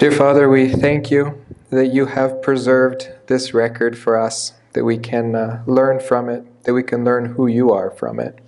[0.00, 4.96] Dear Father, we thank you that you have preserved this record for us, that we
[4.96, 8.38] can uh, learn from it, that we can learn who you are from it,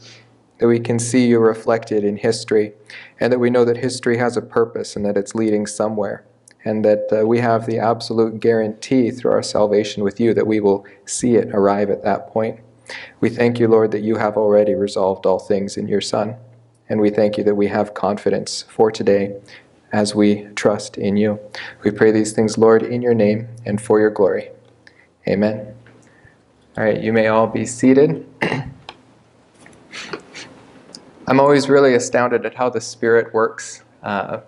[0.57, 2.73] that we can see you reflected in history,
[3.21, 6.25] and that we know that history has a purpose and that it's leading somewhere,
[6.65, 10.59] and that uh, we have the absolute guarantee through our salvation with you that we
[10.59, 12.61] will see it arrive at that point.
[13.21, 16.35] We thank you, Lord, that you have already resolved all things in your Son.
[16.89, 19.37] And we thank you that we have confidence for today
[19.93, 21.39] as we trust in you.
[21.85, 24.51] We pray these things, Lord, in your name and for your glory.
[25.29, 25.75] Amen.
[26.77, 28.27] All right, you may all be seated.
[31.29, 33.85] I'm always really astounded at how the Spirit works.
[34.03, 34.41] Uh,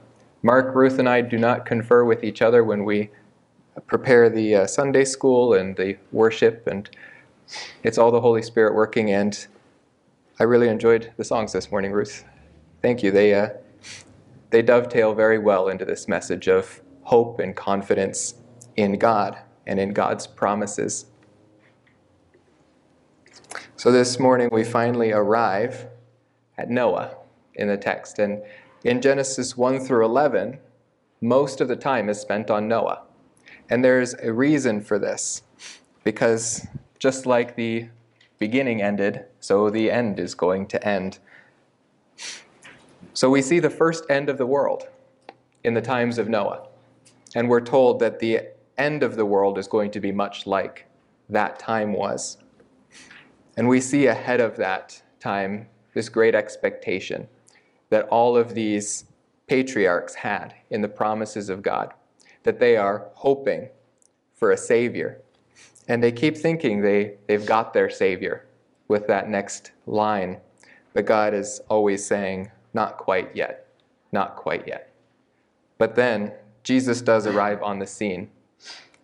[0.43, 3.11] Mark, Ruth, and I do not confer with each other when we
[3.87, 6.89] prepare the uh, Sunday school and the worship, and
[7.83, 9.11] it's all the Holy Spirit working.
[9.11, 9.47] And
[10.41, 12.25] I really enjoyed the songs this morning, Ruth.
[12.83, 13.11] Thank you.
[13.11, 13.51] They uh,
[14.55, 18.35] they dovetail very well into this message of hope and confidence
[18.77, 21.07] in God and in God's promises.
[23.75, 25.89] So this morning we finally arrive
[26.57, 27.17] at Noah
[27.57, 28.21] in the text.
[28.21, 28.43] And
[28.85, 30.61] in Genesis 1 through 11,
[31.21, 33.03] most of the time is spent on Noah.
[33.69, 35.43] And there's a reason for this,
[36.05, 36.65] because
[37.01, 37.89] just like the
[38.39, 41.19] beginning ended, so the end is going to end.
[43.15, 44.89] So we see the first end of the world
[45.63, 46.67] in the times of Noah.
[47.37, 48.41] And we're told that the
[48.77, 50.87] end of the world is going to be much like
[51.29, 52.39] that time was.
[53.57, 57.29] And we see ahead of that time this great expectation
[57.89, 59.05] that all of these
[59.47, 61.95] patriarchs had in the promises of God,
[62.43, 63.69] that they are hoping
[64.35, 65.21] for a Savior.
[65.87, 68.47] And they keep thinking they, they've got their Savior
[68.89, 70.41] with that next line.
[70.95, 73.69] But God is always saying, not quite yet,
[74.13, 74.93] not quite yet.
[75.79, 76.33] But then
[76.63, 78.31] Jesus does arrive on the scene,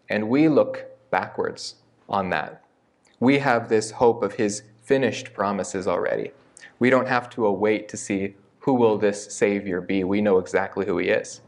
[0.09, 1.77] and we look backwards
[2.09, 2.65] on that.
[3.21, 6.33] We have this hope of his finished promises already.
[6.79, 10.05] We don't have to await to see who will this Savior be.
[10.05, 11.41] We know exactly who he is.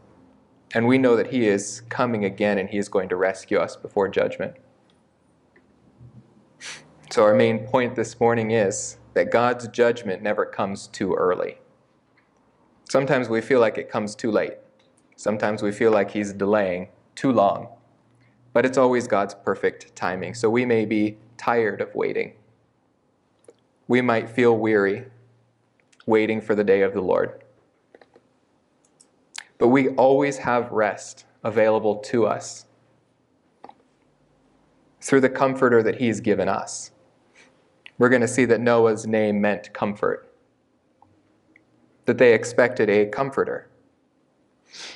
[0.73, 3.75] And we know that he is coming again and he is going to rescue us
[3.75, 4.55] before judgment.
[7.11, 11.59] So, our main point this morning is that God's judgment never comes too early.
[12.93, 14.53] Sometimes we feel like it comes too late.
[15.15, 17.69] Sometimes we feel like He's delaying too long.
[18.53, 20.35] But it's always God's perfect timing.
[20.35, 22.33] So we may be tired of waiting.
[23.87, 25.05] We might feel weary
[26.05, 27.43] waiting for the day of the Lord.
[29.57, 32.67] But we always have rest available to us
[35.01, 36.91] through the comforter that He's given us.
[37.97, 40.29] We're going to see that Noah's name meant comfort
[42.05, 43.69] that they expected a comforter.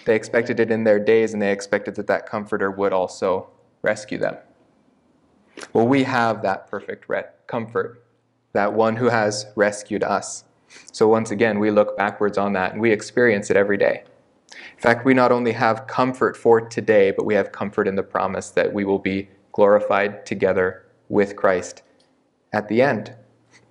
[0.06, 3.50] They expected it in their days, and they expected that that comforter would also
[3.82, 4.38] rescue them.
[5.74, 8.04] Well, we have that perfect re- comfort,
[8.54, 10.44] that one who has rescued us.
[10.92, 14.04] So once again, we look backwards on that and we experience it every day.
[14.52, 18.04] In fact, we not only have comfort for today, but we have comfort in the
[18.04, 21.82] promise that we will be glorified together with Christ
[22.54, 23.14] at the end.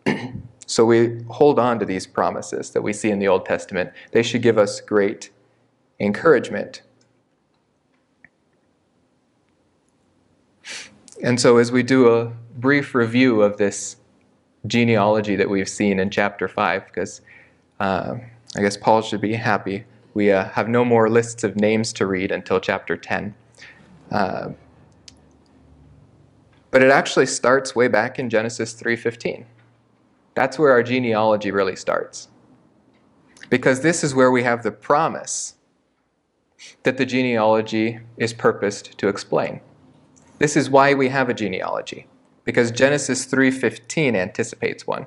[0.66, 3.92] So we hold on to these promises that we see in the Old Testament.
[4.10, 5.30] They should give us great
[6.00, 6.82] encouragement.
[11.22, 13.96] And so, as we do a brief review of this
[14.66, 17.22] genealogy that we've seen in chapter 5, because
[17.80, 18.16] uh,
[18.56, 19.84] I guess Paul should be happy.
[20.14, 23.34] We uh, have no more lists of names to read until chapter 10.
[24.10, 24.48] Uh,
[26.70, 29.44] but it actually starts way back in Genesis 3:15.
[30.36, 32.28] That's where our genealogy really starts.
[33.50, 35.54] Because this is where we have the promise
[36.84, 39.60] that the genealogy is purposed to explain.
[40.38, 42.06] This is why we have a genealogy
[42.46, 45.06] because Genesis 3:15 anticipates one.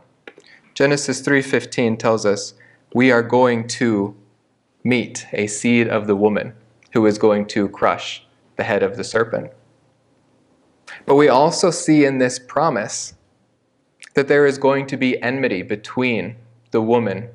[0.76, 2.54] Genesis 3:15 tells us
[2.94, 4.16] we are going to
[4.84, 6.54] meet a seed of the woman
[6.94, 8.28] who is going to crush
[8.58, 9.52] the head of the serpent.
[11.06, 13.14] But we also see in this promise
[14.14, 16.36] that there is going to be enmity between
[16.72, 17.30] the woman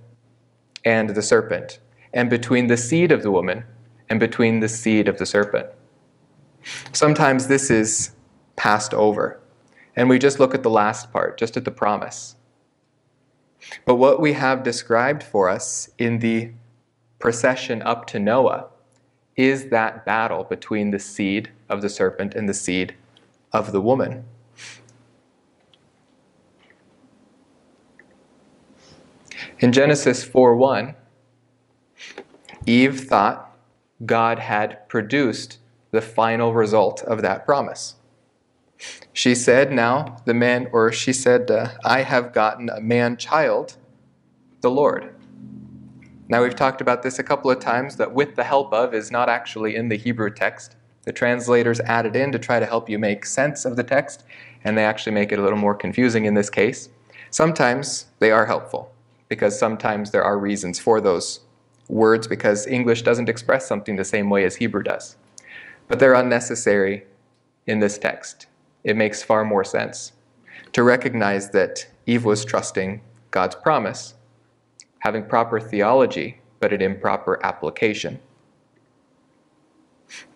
[0.84, 1.78] and the serpent,
[2.12, 3.64] and between the seed of the woman
[4.08, 5.66] and between the seed of the serpent.
[6.92, 8.12] Sometimes this is
[8.56, 9.40] passed over,
[9.96, 12.36] and we just look at the last part, just at the promise.
[13.84, 16.50] But what we have described for us in the
[17.18, 18.66] procession up to Noah
[19.36, 22.94] is that battle between the seed of the serpent and the seed
[23.52, 24.24] of the woman.
[29.60, 30.96] In Genesis 4:1,
[32.66, 33.56] Eve thought
[34.04, 35.58] God had produced
[35.92, 37.94] the final result of that promise.
[39.12, 43.76] She said, Now the man, or she said, uh, I have gotten a man child,
[44.60, 45.14] the Lord.
[46.28, 49.12] Now we've talked about this a couple of times that with the help of is
[49.12, 50.74] not actually in the Hebrew text.
[51.04, 54.24] The translators added in to try to help you make sense of the text,
[54.64, 56.88] and they actually make it a little more confusing in this case.
[57.30, 58.93] Sometimes they are helpful
[59.28, 61.40] because sometimes there are reasons for those
[61.88, 65.16] words because English doesn't express something the same way as Hebrew does.
[65.88, 67.04] But they're unnecessary
[67.66, 68.46] in this text.
[68.84, 70.12] It makes far more sense
[70.72, 73.00] to recognize that Eve was trusting
[73.30, 74.14] God's promise,
[75.00, 78.18] having proper theology, but an improper application.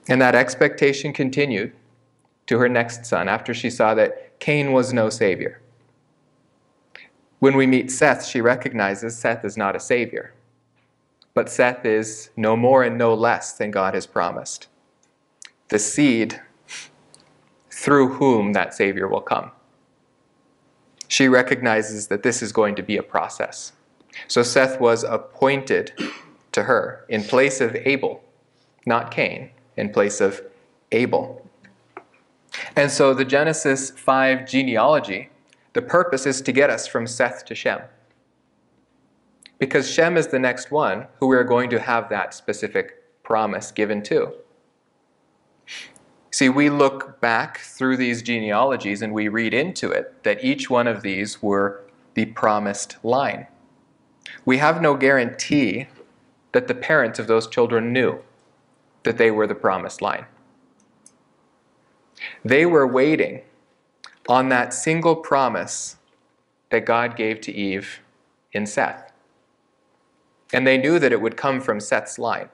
[0.09, 1.73] And that expectation continued
[2.47, 5.61] to her next son after she saw that Cain was no savior.
[7.39, 10.35] When we meet Seth, she recognizes Seth is not a savior,
[11.35, 14.67] but Seth is no more and no less than God has promised.
[15.69, 16.41] The seed
[17.71, 19.53] through whom that savior will come.
[21.07, 23.73] She recognizes that this is going to be a process.
[24.27, 25.93] So Seth was appointed
[26.53, 28.23] to her in place of Abel,
[28.85, 30.43] not Cain, in place of
[30.91, 31.47] Abel.
[32.75, 35.31] And so the Genesis 5 genealogy,
[35.73, 37.81] the purpose is to get us from Seth to Shem.
[39.59, 44.03] Because Shem is the next one who we're going to have that specific promise given
[44.05, 44.33] to.
[46.31, 50.87] See, we look back through these genealogies and we read into it that each one
[50.87, 51.85] of these were
[52.15, 53.47] the promised line.
[54.45, 55.89] We have no guarantee
[56.53, 58.21] that the parents of those children knew
[59.03, 60.27] that they were the promised line.
[62.45, 63.43] They were waiting
[64.29, 65.97] on that single promise
[66.71, 68.01] that God gave to Eve
[68.53, 69.11] in Seth.
[70.53, 72.51] And they knew that it would come from Seth's line.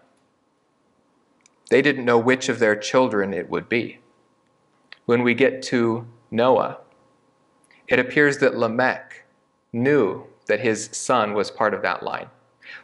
[1.71, 3.99] They didn't know which of their children it would be.
[5.07, 6.79] When we get to Noah,
[7.89, 9.25] it appears that Lamech
[9.73, 12.29] knew that his son was part of that line.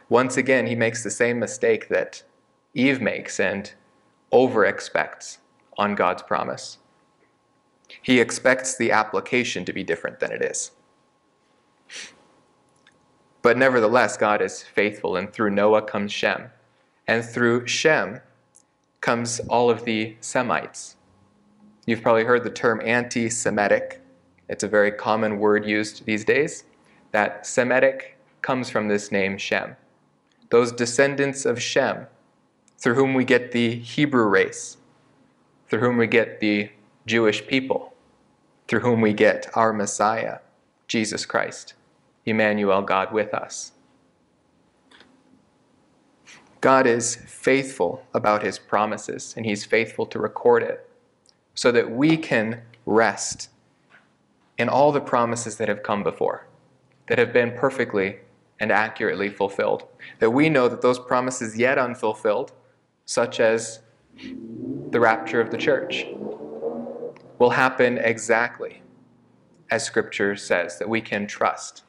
[0.09, 2.23] Once again, he makes the same mistake that
[2.73, 3.73] Eve makes and
[4.31, 5.39] over expects
[5.77, 6.77] on God's promise.
[8.01, 10.71] He expects the application to be different than it is.
[13.41, 16.49] But nevertheless, God is faithful, and through Noah comes Shem.
[17.07, 18.21] And through Shem
[19.01, 20.95] comes all of the Semites.
[21.85, 24.01] You've probably heard the term anti Semitic.
[24.47, 26.65] It's a very common word used these days.
[27.11, 29.75] That Semitic comes from this name Shem.
[30.49, 32.07] Those descendants of Shem,
[32.77, 34.77] through whom we get the Hebrew race,
[35.67, 36.69] through whom we get the
[37.05, 37.93] Jewish people,
[38.67, 40.39] through whom we get our Messiah,
[40.87, 41.73] Jesus Christ,
[42.25, 43.71] Emmanuel, God with us.
[46.61, 50.87] God is faithful about his promises, and he's faithful to record it
[51.55, 53.49] so that we can rest
[54.57, 56.45] in all the promises that have come before,
[57.07, 58.19] that have been perfectly
[58.59, 59.87] and accurately fulfilled.
[60.19, 62.51] That we know that those promises yet unfulfilled,
[63.05, 63.79] such as
[64.91, 66.05] the rapture of the church,
[67.41, 68.83] will happen exactly
[69.71, 71.81] as Scripture says, that we can trust,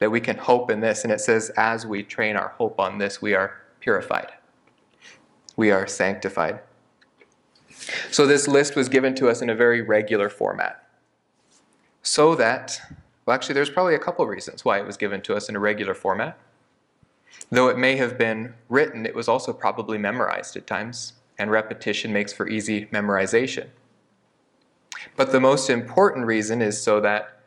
[0.00, 1.02] that we can hope in this.
[1.02, 4.32] And it says, as we train our hope on this, we are purified.
[5.56, 6.60] We are sanctified.
[8.10, 10.86] So this list was given to us in a very regular format.
[12.02, 12.78] So that,
[13.24, 15.58] well, actually, there's probably a couple reasons why it was given to us in a
[15.58, 16.38] regular format.
[17.50, 22.12] Though it may have been written, it was also probably memorized at times, and repetition
[22.12, 23.68] makes for easy memorization.
[25.16, 27.40] But the most important reason is so that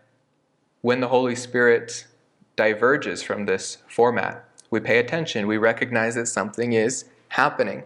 [0.81, 2.07] when the Holy Spirit
[2.55, 7.83] diverges from this format, we pay attention, we recognize that something is happening.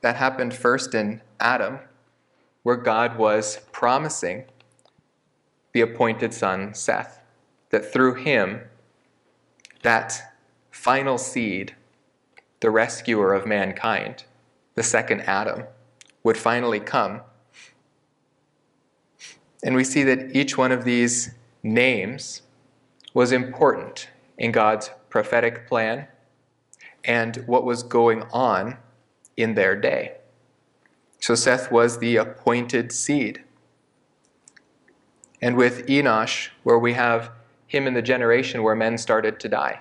[0.00, 1.78] That happened first in Adam,
[2.62, 4.44] where God was promising
[5.72, 7.20] the appointed son, Seth,
[7.70, 8.62] that through him,
[9.82, 10.34] that
[10.70, 11.74] final seed,
[12.60, 14.24] the rescuer of mankind,
[14.74, 15.64] the second Adam,
[16.22, 17.20] would finally come.
[19.64, 22.42] And we see that each one of these names
[23.14, 24.08] was important
[24.38, 26.06] in God's prophetic plan
[27.04, 28.76] and what was going on
[29.36, 30.16] in their day.
[31.20, 33.42] So Seth was the appointed seed.
[35.40, 37.30] And with Enosh, where we have
[37.66, 39.80] him in the generation where men started to die,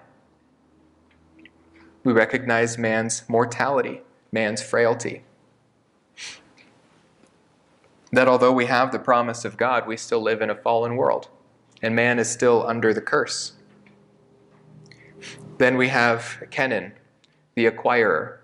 [2.04, 4.02] we recognize man's mortality,
[4.32, 5.24] man's frailty.
[8.16, 11.28] That although we have the promise of God, we still live in a fallen world,
[11.82, 13.52] and man is still under the curse.
[15.58, 16.94] Then we have Kenan,
[17.56, 18.38] the acquirer,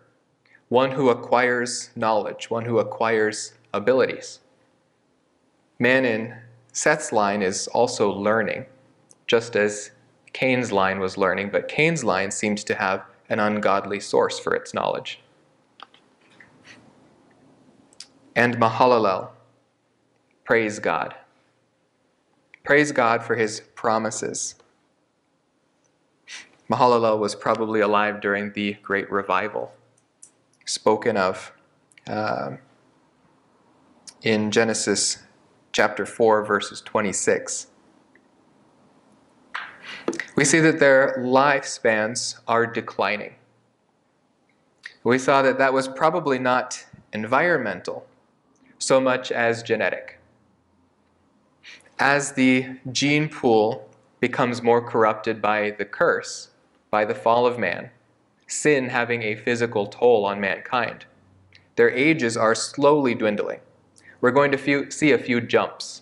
[0.68, 4.42] one who acquires knowledge, one who acquires abilities.
[5.80, 6.36] Man in
[6.74, 8.66] Seth's line is also learning,
[9.26, 9.92] just as
[10.34, 14.74] Cain's line was learning, but Cain's line seems to have an ungodly source for its
[14.74, 15.22] knowledge.
[18.36, 19.30] And Mahalalel,
[20.44, 21.16] praise God.
[22.64, 24.56] Praise God for his promises.
[26.70, 29.74] Mahalalel was probably alive during the Great Revival,
[30.66, 31.52] spoken of
[32.08, 32.52] uh,
[34.22, 35.18] in Genesis
[35.74, 37.68] chapter 4, verses 26.
[40.36, 43.36] We see that their lifespans are declining.
[45.04, 48.06] We saw that that was probably not environmental
[48.78, 50.21] so much as genetic.
[52.02, 53.88] As the gene pool
[54.20, 56.50] becomes more corrupted by the curse,
[56.90, 57.92] by the fall of man,
[58.48, 61.06] sin having a physical toll on mankind.
[61.76, 63.60] Their ages are slowly dwindling.
[64.20, 66.02] We're going to few, see a few jumps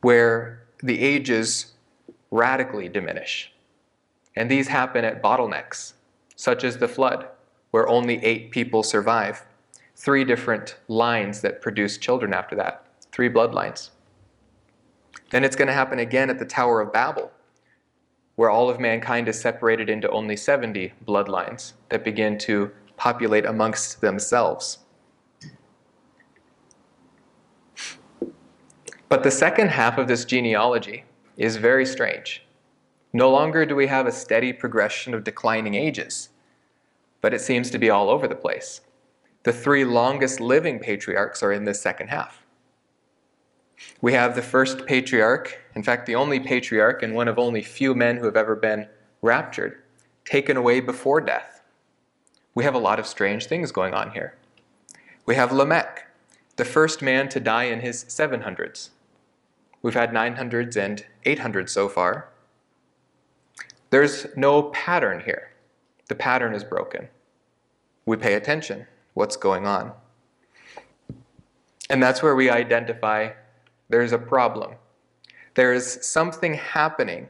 [0.00, 1.72] where the ages
[2.30, 3.52] radically diminish.
[4.36, 5.94] And these happen at bottlenecks,
[6.36, 7.26] such as the flood,
[7.72, 9.44] where only eight people survive,
[9.96, 13.90] three different lines that produce children after that, three bloodlines.
[15.30, 17.30] Then it's going to happen again at the Tower of Babel,
[18.36, 24.00] where all of mankind is separated into only 70 bloodlines that begin to populate amongst
[24.00, 24.78] themselves.
[29.08, 31.04] But the second half of this genealogy
[31.36, 32.46] is very strange.
[33.12, 36.28] No longer do we have a steady progression of declining ages,
[37.20, 38.82] but it seems to be all over the place.
[39.42, 42.39] The three longest living patriarchs are in this second half.
[44.00, 47.94] We have the first patriarch, in fact, the only patriarch and one of only few
[47.94, 48.88] men who have ever been
[49.22, 49.82] raptured,
[50.24, 51.62] taken away before death.
[52.54, 54.36] We have a lot of strange things going on here.
[55.26, 56.08] We have Lamech,
[56.56, 58.90] the first man to die in his 700s.
[59.82, 62.28] We've had 900s and 800s so far.
[63.90, 65.52] There's no pattern here.
[66.08, 67.08] The pattern is broken.
[68.04, 68.86] We pay attention.
[69.14, 69.92] What's going on?
[71.88, 73.30] And that's where we identify
[73.90, 74.76] there's a problem.
[75.54, 77.28] There is something happening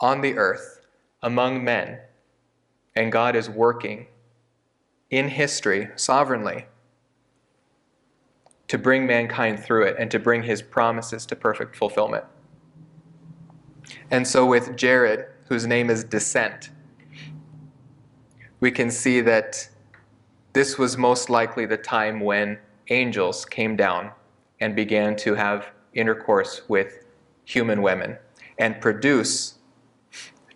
[0.00, 0.80] on the earth
[1.22, 2.00] among men,
[2.94, 4.08] and God is working
[5.08, 6.66] in history sovereignly
[8.66, 12.24] to bring mankind through it and to bring his promises to perfect fulfillment.
[14.10, 16.70] And so, with Jared, whose name is Descent,
[18.58, 19.68] we can see that
[20.54, 22.58] this was most likely the time when
[22.88, 24.10] angels came down
[24.60, 27.04] and began to have intercourse with
[27.44, 28.18] human women
[28.58, 29.58] and produce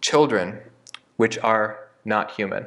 [0.00, 0.60] children
[1.16, 2.66] which are not human.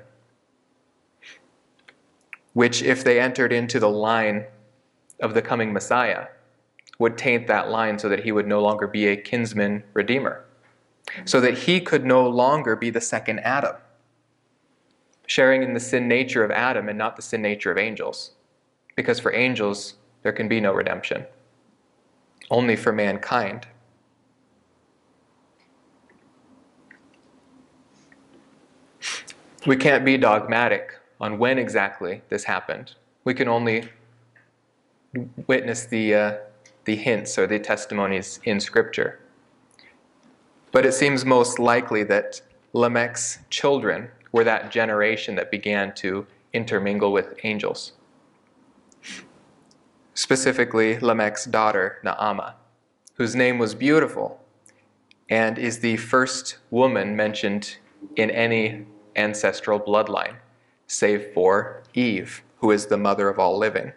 [2.53, 4.45] Which, if they entered into the line
[5.21, 6.27] of the coming Messiah,
[6.99, 10.45] would taint that line so that he would no longer be a kinsman redeemer,
[11.25, 13.75] so that he could no longer be the second Adam,
[15.25, 18.31] sharing in the sin nature of Adam and not the sin nature of angels.
[18.95, 21.25] Because for angels, there can be no redemption
[22.51, 23.65] only for mankind.
[29.65, 32.95] We can't be dogmatic on when exactly this happened.
[33.23, 33.89] We can only
[35.47, 36.37] witness the, uh,
[36.85, 39.19] the hints or the testimonies in Scripture.
[40.71, 42.41] But it seems most likely that
[42.73, 47.93] Lamech's children were that generation that began to intermingle with angels
[50.21, 52.53] specifically Lamech's daughter, Naamah,
[53.15, 54.39] whose name was beautiful
[55.31, 57.77] and is the first woman mentioned
[58.15, 58.85] in any
[59.15, 60.35] ancestral bloodline,
[60.85, 63.93] save for Eve, who is the mother of all living.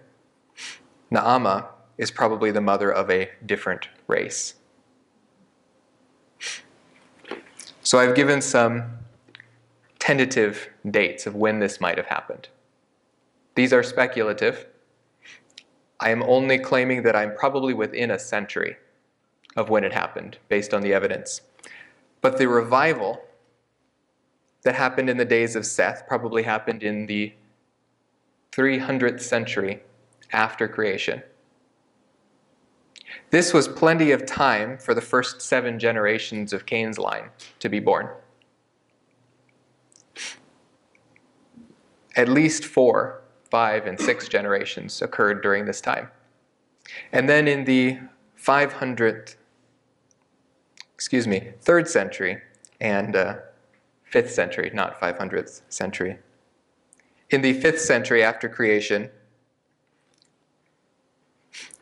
[1.12, 1.66] Naamah
[1.98, 4.54] is probably the mother of a different race.
[7.82, 8.84] So I've given some
[9.98, 12.48] tentative dates of when this might have happened.
[13.56, 14.66] These are speculative,
[16.00, 18.76] I am only claiming that I'm probably within a century
[19.56, 21.40] of when it happened, based on the evidence.
[22.20, 23.22] But the revival
[24.64, 27.32] that happened in the days of Seth probably happened in the
[28.52, 29.82] 300th century
[30.32, 31.22] after creation.
[33.30, 37.80] This was plenty of time for the first seven generations of Cain's line to be
[37.80, 38.08] born.
[42.16, 43.23] At least four
[43.54, 46.08] five and six generations occurred during this time.
[47.12, 48.00] And then in the
[48.36, 49.36] 500th,
[50.92, 52.42] excuse me, third century
[52.80, 53.36] and uh,
[54.02, 56.18] fifth century, not 500th century,
[57.30, 59.08] in the fifth century after creation,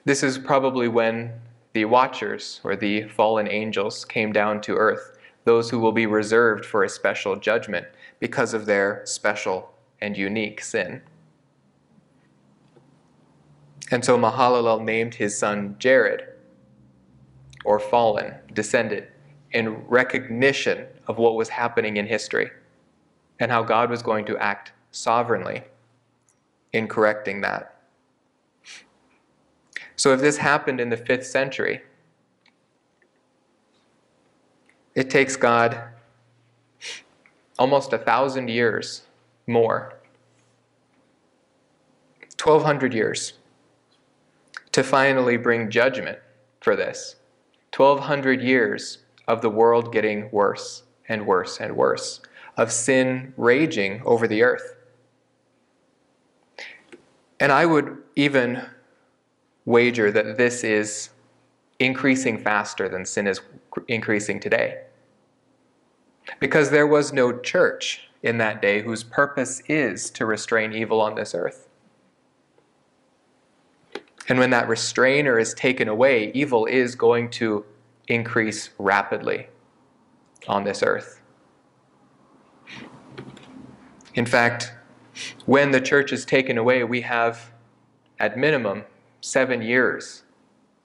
[0.04, 1.32] this is probably when
[1.72, 6.66] the watchers or the fallen angels came down to earth, those who will be reserved
[6.66, 7.86] for a special judgment
[8.20, 11.00] because of their special and unique sin.
[13.92, 16.26] And so Mahalalel named his son Jared,
[17.62, 19.08] or fallen, descended,
[19.52, 22.50] in recognition of what was happening in history
[23.38, 25.64] and how God was going to act sovereignly
[26.72, 27.82] in correcting that.
[29.96, 31.82] So, if this happened in the fifth century,
[34.94, 35.78] it takes God
[37.58, 39.02] almost a thousand years
[39.46, 39.98] more,
[42.42, 43.34] 1200 years,
[44.72, 46.18] to finally bring judgment
[46.60, 47.16] for this.
[47.74, 48.98] 1200 years
[49.28, 52.20] of the world getting worse and worse and worse,
[52.56, 54.76] of sin raging over the earth.
[57.40, 58.66] And I would even
[59.64, 61.10] wager that this is
[61.78, 63.40] increasing faster than sin is
[63.88, 64.82] increasing today.
[66.38, 71.14] Because there was no church in that day whose purpose is to restrain evil on
[71.16, 71.68] this earth.
[74.28, 77.64] And when that restrainer is taken away, evil is going to
[78.08, 79.48] increase rapidly
[80.48, 81.20] on this earth.
[84.14, 84.72] In fact,
[85.46, 87.52] when the church is taken away, we have,
[88.18, 88.84] at minimum,
[89.20, 90.22] seven years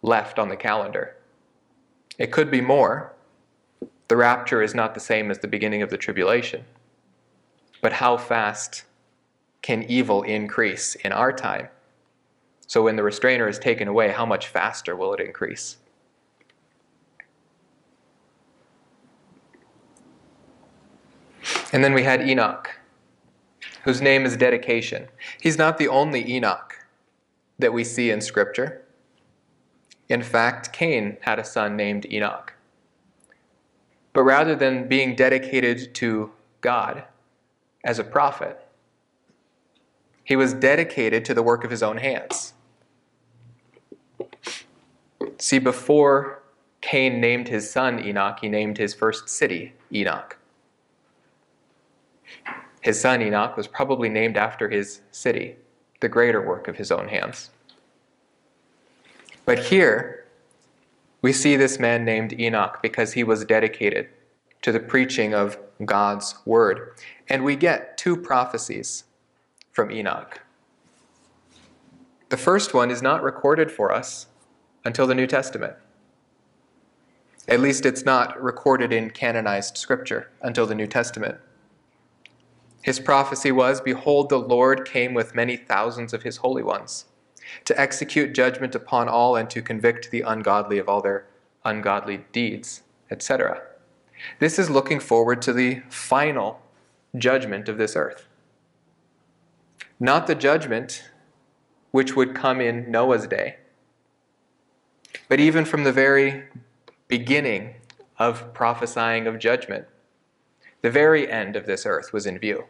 [0.02, 1.16] left on the calendar.
[2.18, 3.14] It could be more.
[4.08, 6.64] The rapture is not the same as the beginning of the tribulation.
[7.82, 8.86] But how fast
[9.62, 11.68] can evil increase in our time?
[12.68, 15.78] So, when the restrainer is taken away, how much faster will it increase?
[21.72, 22.80] And then we had Enoch,
[23.84, 25.08] whose name is dedication.
[25.40, 26.86] He's not the only Enoch
[27.60, 28.84] that we see in Scripture.
[30.10, 32.54] In fact, Cain had a son named Enoch.
[34.14, 37.04] But rather than being dedicated to God
[37.84, 38.68] as a prophet,
[40.24, 42.54] he was dedicated to the work of his own hands.
[45.40, 46.42] See, before
[46.82, 50.38] Cain named his son Enoch, he named his first city Enoch.
[52.82, 55.58] His son Enoch was probably named after his city,
[56.00, 57.52] the greater work of his own hands.
[59.46, 60.26] But here,
[61.22, 64.10] we see this man named Enoch because he was dedicated
[64.62, 66.94] to the preaching of God's word.
[67.30, 69.04] And we get two prophecies
[69.72, 70.42] from Enoch.
[72.30, 74.28] The first one is not recorded for us
[74.88, 75.74] until the New Testament.
[77.46, 81.40] At least it's not recorded in canonized scripture until the New Testament.
[82.82, 87.04] His prophecy was Behold, the Lord came with many thousands of his holy ones,
[87.66, 91.28] to execute judgment upon all and to convict the ungodly of all their
[91.66, 93.62] ungodly deeds, etc.
[94.40, 96.62] This is looking forward to the final
[97.18, 98.26] judgment of this earth.
[100.00, 101.04] Not the judgment
[101.92, 103.58] which would come in Noah's day,
[105.28, 106.44] but even from the very
[107.08, 107.76] beginning
[108.20, 109.86] of prophesying of judgment,
[110.82, 112.66] the very end of this earth was in view.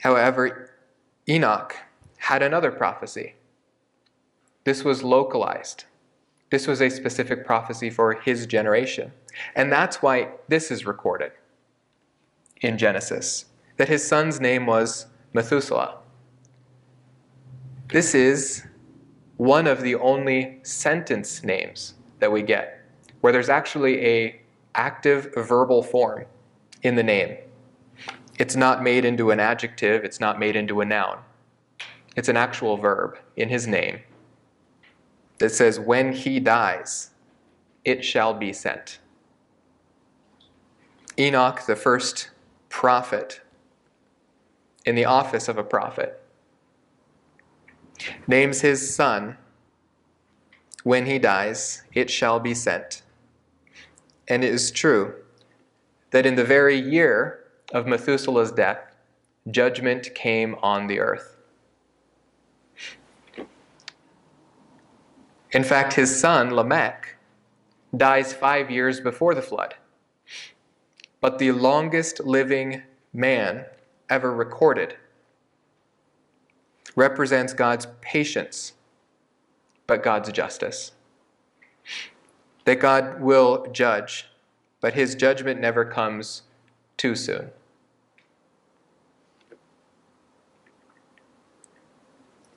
[0.00, 0.70] However,
[1.28, 1.76] Enoch
[2.18, 3.34] had another prophecy.
[4.64, 5.84] This was localized.
[6.50, 9.12] This was a specific prophecy for his generation.
[9.54, 11.32] And that's why this is recorded
[12.60, 15.96] in Genesis that his son's name was Methuselah.
[17.88, 18.64] This is
[19.36, 22.80] one of the only sentence names that we get
[23.20, 24.40] where there's actually a
[24.74, 26.26] active verbal form
[26.82, 27.36] in the name.
[28.38, 31.18] It's not made into an adjective, it's not made into a noun.
[32.16, 34.00] It's an actual verb in his name
[35.38, 37.10] that says, When he dies,
[37.84, 38.98] it shall be sent.
[41.18, 42.30] Enoch, the first
[42.68, 43.40] prophet
[44.84, 46.20] in the office of a prophet,
[48.26, 49.36] names his son,
[50.82, 53.02] When he dies, it shall be sent.
[54.28, 55.14] And it is true
[56.10, 58.94] that in the very year of Methuselah's death,
[59.50, 61.36] judgment came on the earth.
[65.52, 67.16] In fact, his son, Lamech,
[67.96, 69.74] dies five years before the flood.
[71.20, 73.66] But the longest living man
[74.10, 74.96] ever recorded
[76.96, 78.74] represents God's patience,
[79.86, 80.92] but God's justice.
[82.64, 84.28] That God will judge,
[84.80, 86.42] but his judgment never comes
[86.96, 87.50] too soon.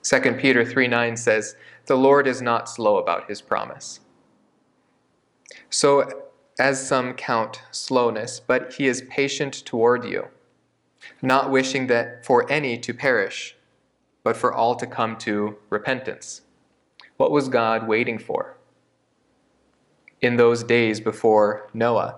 [0.02, 4.00] Second Peter 3 9 says, The Lord is not slow about his promise.
[5.68, 6.22] So,
[6.58, 10.28] as some count slowness, but he is patient toward you,
[11.20, 13.57] not wishing that for any to perish
[14.28, 16.42] but for all to come to repentance.
[17.16, 18.58] What was God waiting for?
[20.20, 22.16] In those days before Noah,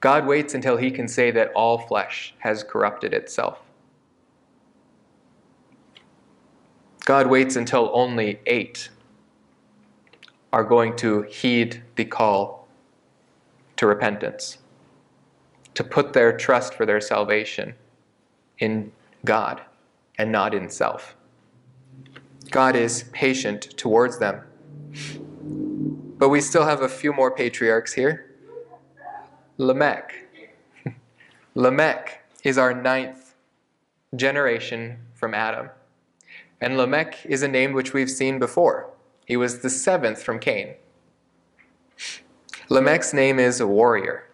[0.00, 3.58] God waits until he can say that all flesh has corrupted itself.
[7.04, 8.88] God waits until only eight
[10.50, 12.68] are going to heed the call
[13.76, 14.56] to repentance,
[15.74, 17.74] to put their trust for their salvation
[18.60, 18.90] in
[19.26, 19.60] God
[20.18, 21.16] and not in self.
[22.50, 24.42] God is patient towards them.
[26.18, 28.34] But we still have a few more patriarchs here.
[29.58, 30.14] Lamech.
[31.54, 33.34] Lamech is our ninth
[34.14, 35.70] generation from Adam.
[36.60, 38.90] And Lamech is a name which we've seen before.
[39.26, 40.74] He was the seventh from Cain.
[42.68, 44.24] Lamech's name is warrior.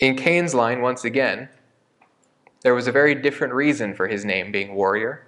[0.00, 1.50] In Cain's line, once again,
[2.62, 5.26] there was a very different reason for his name being warrior.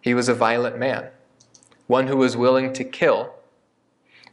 [0.00, 1.08] He was a violent man,
[1.88, 3.34] one who was willing to kill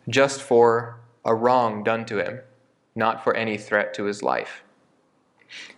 [0.08, 2.41] just for a wrong done to him,
[2.96, 4.63] not for any threat to his life.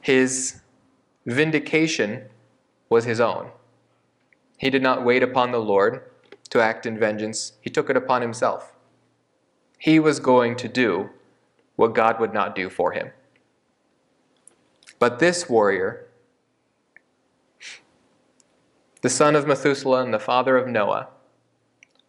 [0.01, 0.59] His
[1.25, 2.23] vindication
[2.89, 3.51] was his own.
[4.57, 6.03] He did not wait upon the Lord
[6.49, 8.75] to act in vengeance, he took it upon himself.
[9.79, 11.09] He was going to do
[11.77, 13.11] what God would not do for him.
[15.03, 16.07] But this warrior,
[19.01, 21.09] the son of Methuselah and the father of Noah,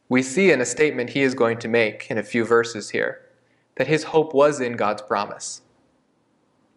[0.09, 3.21] we see in a statement he is going to make in a few verses here
[3.75, 5.63] that his hope was in God's promise.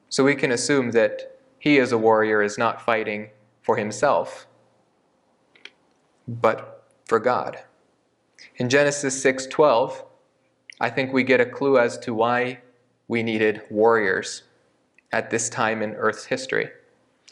[0.09, 3.29] So we can assume that he, as a warrior, is not fighting
[3.61, 4.47] for himself,
[6.27, 7.59] but for God.
[8.55, 10.03] In Genesis 6:12,
[10.81, 12.61] I think we get a clue as to why
[13.07, 14.41] we needed warriors
[15.11, 16.69] at this time in Earth's history.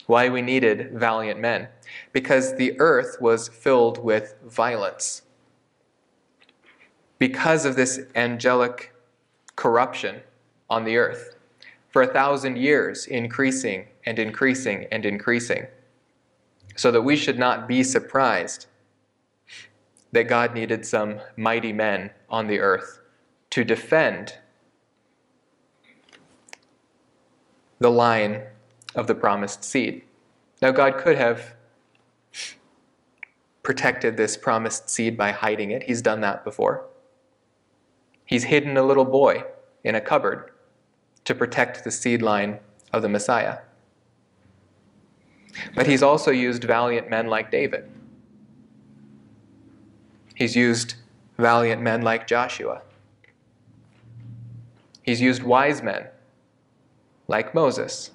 [0.08, 1.68] Why we needed valiant men.
[2.14, 5.24] Because the earth was filled with violence
[7.18, 8.94] because of this angelic
[9.56, 10.22] corruption
[10.70, 11.36] on the earth
[11.90, 15.66] for a thousand years, increasing and increasing and increasing.
[16.76, 18.68] So that we should not be surprised
[20.12, 23.00] that God needed some mighty men on the earth
[23.52, 24.36] to defend
[27.80, 28.44] the line
[28.96, 30.04] of the promised seed.
[30.62, 31.56] Now, God could have
[33.64, 35.84] protected this promised seed by hiding it.
[35.84, 36.86] He's done that before.
[38.26, 39.44] He's hidden a little boy
[39.84, 40.52] in a cupboard
[41.26, 42.60] to protect the seed line
[42.94, 43.60] of the Messiah.
[45.74, 47.90] But he's also used valiant men like David.
[50.36, 50.96] He's used
[51.38, 52.82] valiant men like Joshua.
[55.02, 56.08] He's used wise men
[57.28, 58.12] like Moses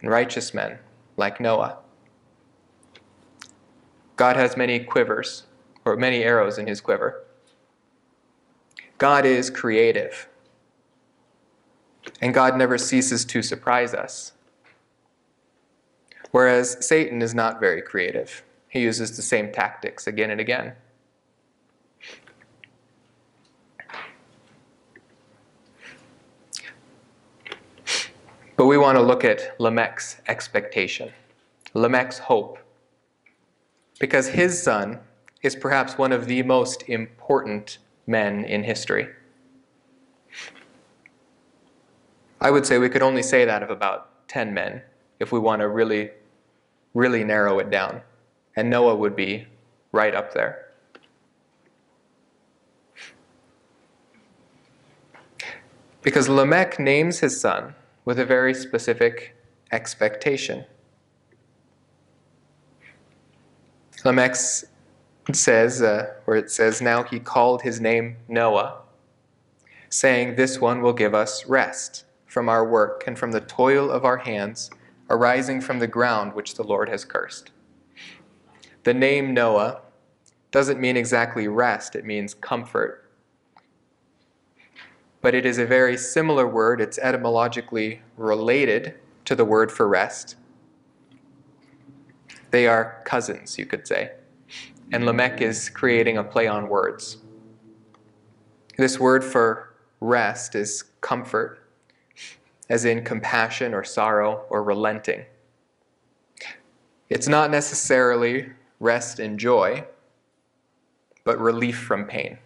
[0.00, 0.78] and righteous men
[1.16, 1.78] like Noah.
[4.16, 5.44] God has many quivers,
[5.84, 7.24] or many arrows in his quiver.
[8.98, 10.28] God is creative.
[12.20, 14.32] And God never ceases to surprise us.
[16.30, 20.74] Whereas Satan is not very creative, he uses the same tactics again and again.
[28.56, 31.12] But we want to look at Lamech's expectation,
[31.74, 32.58] Lamech's hope,
[34.00, 35.00] because his son
[35.42, 39.08] is perhaps one of the most important men in history.
[42.40, 44.82] I would say we could only say that of about 10 men
[45.20, 46.10] if we want to really,
[46.94, 48.00] really narrow it down.
[48.56, 49.46] And Noah would be
[49.92, 50.66] right up there.
[56.00, 57.74] Because Lamech names his son
[58.06, 59.36] with a very specific
[59.72, 60.64] expectation.
[64.04, 64.36] Lamech
[65.32, 68.82] says, uh, where it says, Now he called his name Noah,
[69.90, 74.04] saying, This one will give us rest from our work and from the toil of
[74.04, 74.70] our hands,
[75.10, 77.50] arising from the ground which the Lord has cursed.
[78.84, 79.80] The name Noah
[80.52, 83.05] doesn't mean exactly rest, it means comfort.
[85.26, 90.36] But it is a very similar word, it's etymologically related to the word for rest.
[92.52, 94.12] They are cousins, you could say
[94.92, 97.18] and Lamech is creating a play on words.
[98.78, 101.58] This word for rest is comfort,
[102.68, 105.24] as in compassion or sorrow or relenting.
[107.10, 109.86] It's not necessarily rest and joy,
[111.24, 112.38] but relief from pain.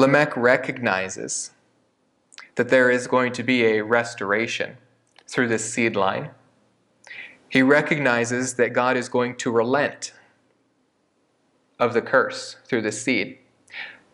[0.00, 1.50] Lamech recognizes
[2.54, 4.78] that there is going to be a restoration
[5.26, 6.30] through this seed line.
[7.50, 10.14] He recognizes that God is going to relent
[11.78, 13.40] of the curse through the seed.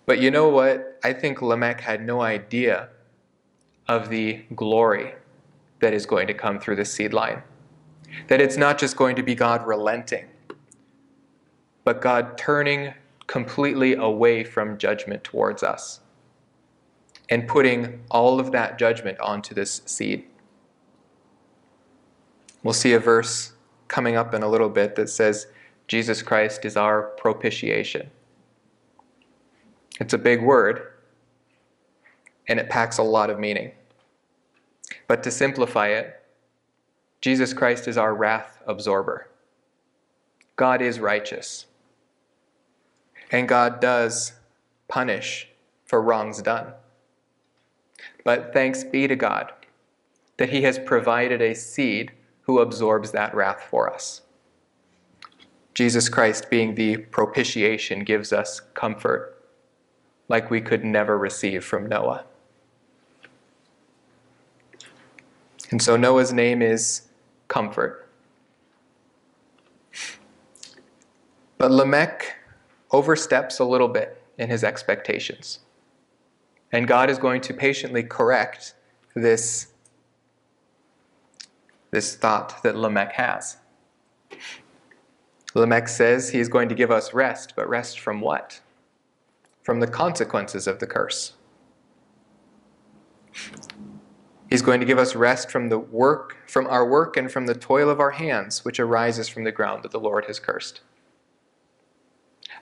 [0.07, 0.99] But you know what?
[1.05, 2.89] I think Lamech had no idea
[3.87, 5.15] of the glory
[5.79, 7.45] that is going to come through the seed line.
[8.27, 10.27] That it's not just going to be God relenting,
[11.85, 12.95] but God turning
[13.27, 16.01] completely away from judgment towards us
[17.29, 20.25] and putting all of that judgment onto this seed.
[22.63, 23.53] We'll see a verse
[23.89, 25.47] coming up in a little bit that says,
[25.89, 28.11] Jesus Christ is our propitiation.
[30.01, 30.93] It's a big word,
[32.49, 33.73] and it packs a lot of meaning.
[35.07, 36.23] But to simplify it,
[37.21, 39.31] Jesus Christ is our wrath absorber.
[40.57, 41.67] God is righteous.
[43.31, 44.33] And God does
[44.89, 45.49] punish
[45.85, 46.73] for wrongs done.
[48.25, 49.53] But thanks be to God
[50.37, 52.13] that He has provided a seed
[52.43, 54.23] who absorbs that wrath for us.
[55.75, 59.37] Jesus Christ, being the propitiation, gives us comfort
[60.29, 62.25] like we could never receive from Noah.
[65.71, 67.03] And so Noah's name is
[67.49, 68.09] Comfort.
[71.59, 72.37] But Lamech
[72.91, 75.61] oversteps a little bit in his expectations.
[76.73, 78.75] And God is going to patiently correct
[79.15, 79.69] this,
[81.91, 83.57] this thought that Lamech has.
[85.55, 88.61] Lamech says he is going to give us rest, but rest from what?
[89.63, 91.33] From the consequences of the curse.
[94.51, 97.55] He's going to give us rest from the work, from our work, and from the
[97.55, 100.83] toil of our hands, which arises from the ground that the Lord has cursed.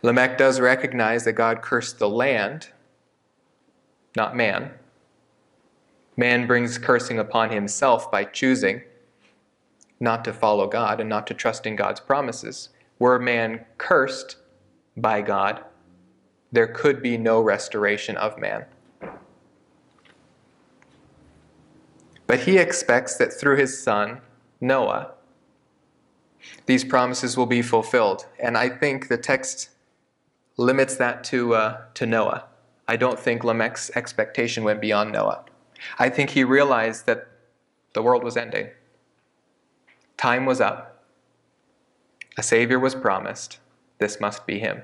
[0.05, 2.69] Lamech does recognize that God cursed the land,
[4.15, 4.73] not man.
[6.15, 8.83] Man brings cursing upon himself by choosing
[9.99, 12.69] not to follow God and not to trust in God's promises.
[12.99, 14.37] Were man cursed
[14.95, 15.65] by God,
[16.53, 18.67] there could be no restoration of man.
[22.27, 24.21] But he expects that through his son,
[24.61, 25.13] Noah,
[26.67, 28.27] these promises will be fulfilled.
[28.39, 29.71] And I think the text
[30.57, 32.45] limits that to, uh, to Noah.
[32.87, 35.45] I don't think Lamech's expectation went beyond Noah.
[35.99, 37.29] I think he realized that
[37.93, 38.69] the world was ending.
[40.17, 41.05] Time was up.
[42.37, 43.59] A Savior was promised.
[43.99, 44.83] This must be him.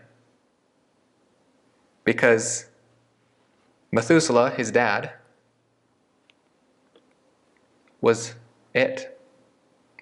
[2.05, 2.67] Because
[3.93, 5.13] Methuselah, his dad,
[8.01, 8.35] was
[8.75, 9.19] it.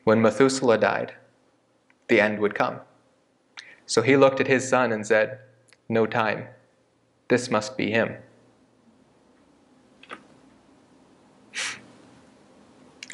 [0.05, 1.15] When Methuselah died,
[2.09, 2.81] the end would come.
[3.87, 5.41] So he looked at his son and said,
[5.89, 6.49] no time.
[7.29, 8.17] This must be him.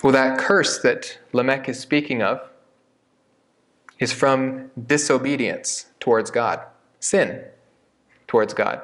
[0.03, 2.41] Well, that curse that Lamech is speaking of
[3.99, 6.61] is from disobedience towards God,
[7.01, 7.45] sin
[8.27, 8.83] towards God.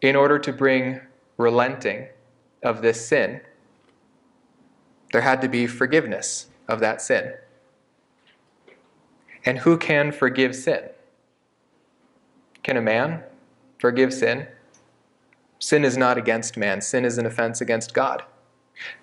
[0.00, 1.00] In order to bring
[1.36, 2.06] relenting
[2.62, 3.40] of this sin,
[5.12, 7.34] there had to be forgiveness of that sin.
[9.44, 10.90] And who can forgive sin?
[12.66, 13.22] Can a man
[13.78, 14.48] forgive sin?
[15.60, 18.24] Sin is not against man, sin is an offense against God.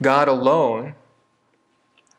[0.01, 0.95] God alone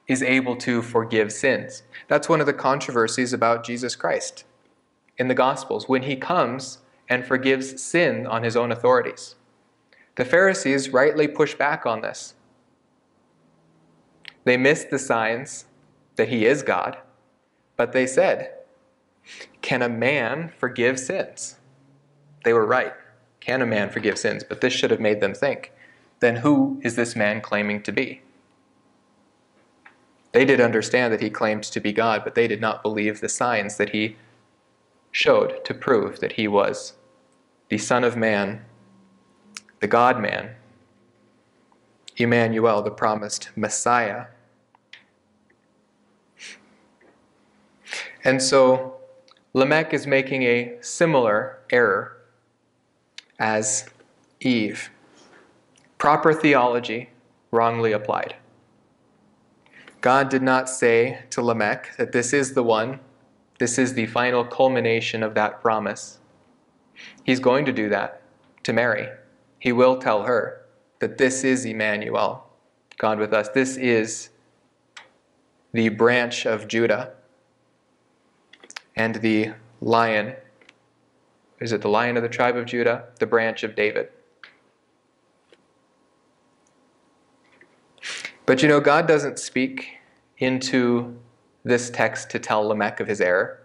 [0.08, 1.82] is able to forgive sins.
[2.08, 4.46] That's one of the controversies about Jesus Christ
[5.18, 6.78] in the Gospels when he comes
[7.10, 9.34] and forgives sin on his own authorities.
[10.14, 12.36] The Pharisees rightly push back on this.
[14.44, 15.66] They missed the signs
[16.16, 16.96] that he is God,
[17.76, 18.63] but they said,
[19.62, 21.56] can a man forgive sins?
[22.44, 22.92] They were right.
[23.40, 24.44] Can a man forgive sins?
[24.44, 25.72] But this should have made them think.
[26.20, 28.22] Then who is this man claiming to be?
[30.32, 33.28] They did understand that he claimed to be God, but they did not believe the
[33.28, 34.16] signs that he
[35.12, 36.94] showed to prove that he was
[37.68, 38.64] the Son of Man,
[39.80, 40.56] the God man,
[42.16, 44.26] Emmanuel, the promised Messiah.
[48.24, 48.93] And so
[49.56, 52.16] Lamech is making a similar error
[53.38, 53.88] as
[54.40, 54.90] Eve.
[55.96, 57.10] Proper theology
[57.52, 58.34] wrongly applied.
[60.00, 62.98] God did not say to Lamech that this is the one,
[63.60, 66.18] this is the final culmination of that promise.
[67.22, 68.22] He's going to do that
[68.64, 69.08] to Mary.
[69.60, 70.62] He will tell her
[70.98, 72.50] that this is Emmanuel,
[72.98, 73.48] God with us.
[73.50, 74.30] This is
[75.72, 77.12] the branch of Judah
[78.96, 80.34] and the lion.
[81.60, 83.04] Is it the lion of the tribe of Judah?
[83.18, 84.08] The branch of David.
[88.46, 89.98] But you know, God doesn't speak
[90.38, 91.16] into
[91.64, 93.60] this text to tell Lamech of his error.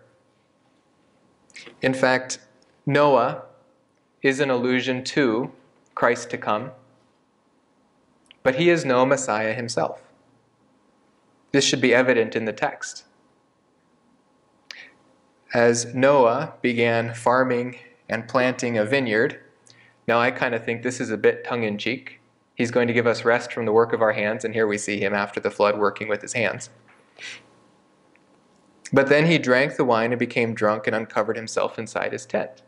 [1.82, 2.40] In fact,
[2.86, 3.44] Noah
[4.22, 5.52] is an allusion to
[5.96, 6.72] Christ to come,
[8.42, 10.02] but he is no Messiah himself.
[11.52, 13.04] This should be evident in the text.
[15.54, 19.40] As Noah began farming and planting a vineyard,
[20.08, 22.20] now I kind of think this is a bit tongue in cheek.
[22.54, 24.78] He's going to give us rest from the work of our hands, and here we
[24.78, 26.70] see him after the flood working with his hands.
[28.94, 32.62] But then he drank the wine and became drunk and uncovered himself inside his tent.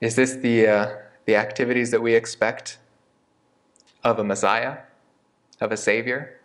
[0.00, 2.78] Is this the, uh, the activities that we expect
[4.04, 4.78] of a Messiah,
[5.60, 6.40] of a Savior?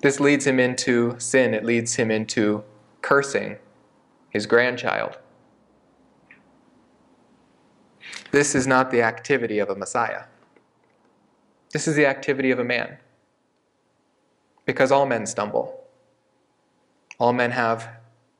[0.00, 2.64] This leads him into sin, it leads him into
[3.02, 3.58] cursing
[4.30, 5.18] his grandchild.
[8.30, 10.24] This is not the activity of a Messiah.
[11.72, 12.98] This is the activity of a man.
[14.64, 15.84] Because all men stumble.
[17.18, 17.88] All men have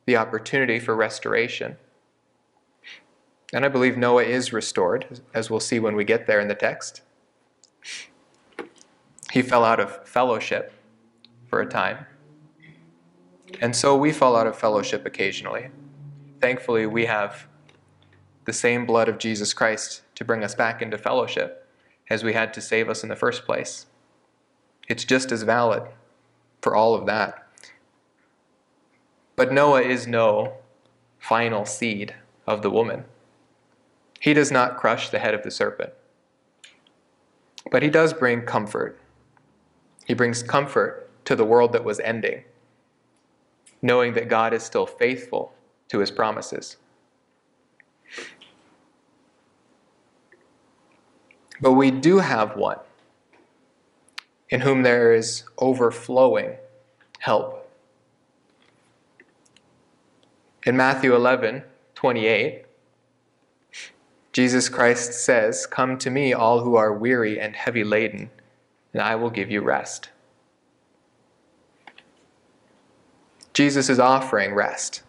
[0.06, 1.76] the opportunity for restoration.
[3.52, 6.54] And I believe Noah is restored, as we'll see when we get there in the
[6.54, 7.02] text.
[9.32, 10.72] He fell out of fellowship
[11.50, 12.06] for a time.
[13.60, 15.68] And so we fall out of fellowship occasionally.
[16.40, 17.48] Thankfully, we have
[18.44, 21.68] the same blood of Jesus Christ to bring us back into fellowship
[22.08, 23.86] as we had to save us in the first place.
[24.88, 25.82] It's just as valid
[26.62, 27.46] for all of that.
[29.36, 30.54] But Noah is no
[31.18, 32.14] final seed
[32.46, 33.04] of the woman.
[34.20, 35.92] He does not crush the head of the serpent.
[37.70, 38.98] But he does bring comfort.
[40.06, 42.44] He brings comfort to the world that was ending,
[43.82, 45.52] knowing that God is still faithful
[45.88, 46.76] to his promises.
[51.60, 52.78] But we do have one
[54.48, 56.56] in whom there is overflowing
[57.20, 57.68] help.
[60.64, 61.62] In Matthew 11,
[61.94, 62.64] 28,
[64.32, 68.30] Jesus Christ says, Come to me, all who are weary and heavy laden,
[68.92, 70.10] and I will give you rest.
[73.60, 75.02] Jesus is offering rest.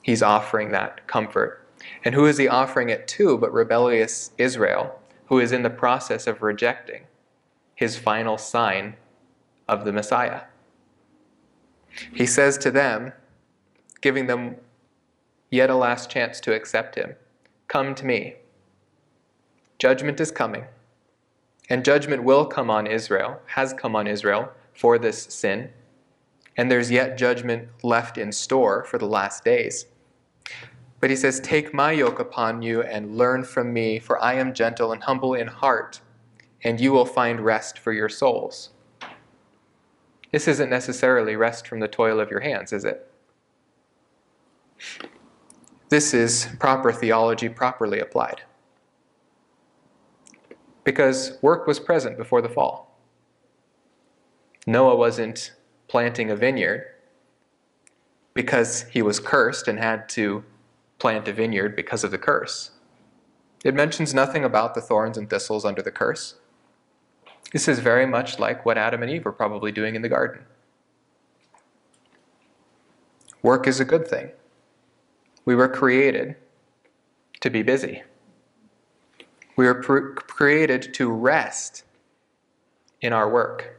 [0.00, 1.68] He's offering that comfort.
[2.02, 6.26] And who is he offering it to but rebellious Israel, who is in the process
[6.26, 7.02] of rejecting
[7.74, 8.96] his final sign
[9.68, 10.44] of the Messiah?
[12.14, 13.12] He says to them,
[14.00, 14.56] giving them
[15.50, 17.16] yet a last chance to accept him
[17.66, 18.36] Come to me.
[19.78, 20.64] Judgment is coming.
[21.68, 25.68] And judgment will come on Israel, has come on Israel for this sin
[26.58, 29.86] and there's yet judgment left in store for the last days.
[31.00, 34.52] But he says, Take my yoke upon you and learn from me, for I am
[34.52, 36.00] gentle and humble in heart,
[36.64, 38.70] and you will find rest for your souls.
[40.32, 43.08] This isn't necessarily rest from the toil of your hands, is it?
[45.88, 48.42] This is proper theology properly applied.
[50.82, 52.98] Because work was present before the fall.
[54.66, 55.52] Noah wasn't
[55.88, 56.86] planting a vineyard
[58.34, 60.44] because he was cursed and had to
[60.98, 62.70] plant a vineyard because of the curse.
[63.64, 66.36] It mentions nothing about the thorns and thistles under the curse.
[67.52, 70.44] This is very much like what Adam and Eve were probably doing in the garden.
[73.42, 74.30] Work is a good thing.
[75.44, 76.36] We were created
[77.40, 78.02] to be busy.
[79.56, 81.84] We were pr- created to rest
[83.00, 83.77] in our work.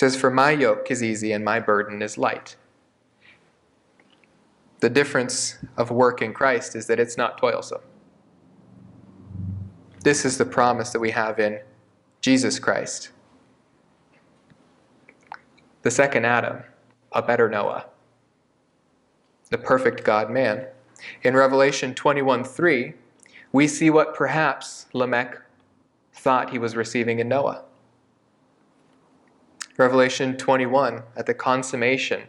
[0.00, 2.56] Says, For my yoke is easy and my burden is light.
[4.80, 7.82] The difference of work in Christ is that it's not toilsome.
[10.02, 11.60] This is the promise that we have in
[12.22, 13.10] Jesus Christ.
[15.82, 16.62] The second Adam,
[17.12, 17.84] a better Noah,
[19.50, 20.66] the perfect God man.
[21.22, 22.94] In Revelation 21 3,
[23.52, 25.42] we see what perhaps Lamech
[26.14, 27.64] thought he was receiving in Noah.
[29.80, 32.24] Revelation 21, at the consummation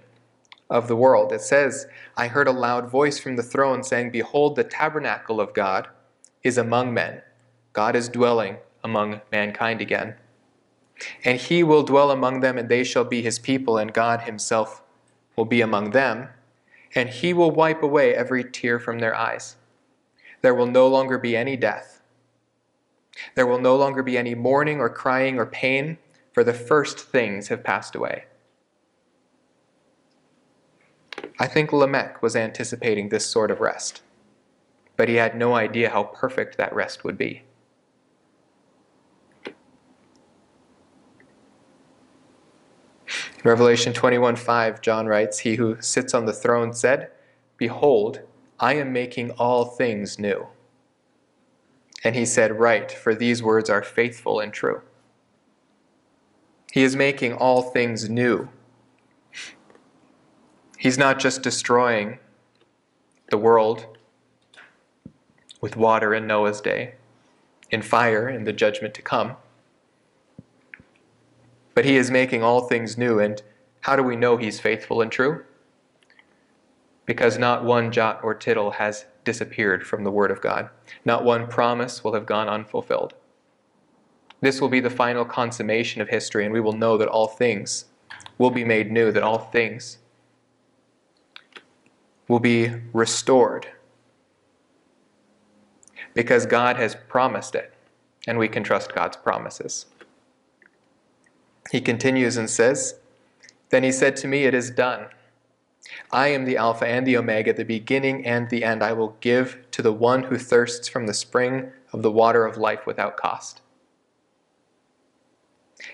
[0.70, 1.86] of the world, it says,
[2.16, 5.89] I heard a loud voice from the throne saying, Behold, the tabernacle of God
[6.43, 7.24] is among men.
[7.74, 10.16] God is dwelling among mankind again.
[11.26, 14.82] And he will dwell among them, and they shall be his people, and God himself
[15.36, 16.30] will be among them.
[16.95, 19.58] And he will wipe away every tear from their eyes.
[20.41, 22.02] There will no longer be any death,
[23.36, 25.97] There will no longer be any mourning or crying or pain,
[26.32, 28.25] for the first things have passed away.
[31.39, 34.01] I think Lamech was anticipating this sort of rest,
[34.95, 37.43] but he had no idea how perfect that rest would be.
[43.07, 47.09] In Revelation 21 5, John writes, He who sits on the throne said,
[47.57, 48.21] Behold,
[48.59, 50.47] I am making all things new.
[52.03, 54.84] And he said, Write, for these words are faithful and true.
[56.72, 58.47] He is making all things new.
[60.78, 62.17] He's not just destroying
[63.30, 63.86] the world
[65.59, 66.95] with water in Noah's day,
[67.69, 69.36] in fire in the judgment to come.
[71.74, 73.19] But he is making all things new.
[73.19, 73.41] And
[73.82, 75.43] how do we know he's faithful and true?
[77.05, 80.69] Because not one jot or tittle has disappeared from the Word of God.
[81.03, 83.13] Not one promise will have gone unfulfilled.
[84.41, 87.85] This will be the final consummation of history, and we will know that all things
[88.37, 89.99] will be made new, that all things
[92.27, 93.67] will be restored.
[96.13, 97.73] Because God has promised it,
[98.27, 99.85] and we can trust God's promises.
[101.71, 102.95] He continues and says,
[103.69, 105.07] Then he said to me, It is done.
[106.11, 108.83] I am the Alpha and the Omega, the beginning and the end.
[108.83, 112.57] I will give to the one who thirsts from the spring of the water of
[112.57, 113.61] life without cost.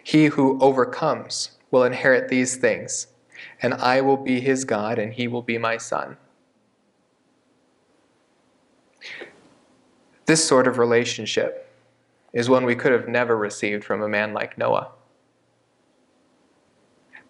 [0.04, 3.08] He who overcomes will inherit these things,
[3.62, 6.18] and I will be his God, and he will be my son.
[10.26, 11.74] This sort of relationship
[12.34, 14.92] is one we could have never received from a man like Noah.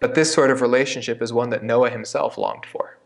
[0.00, 2.98] But this sort of relationship is one that Noah himself longed for.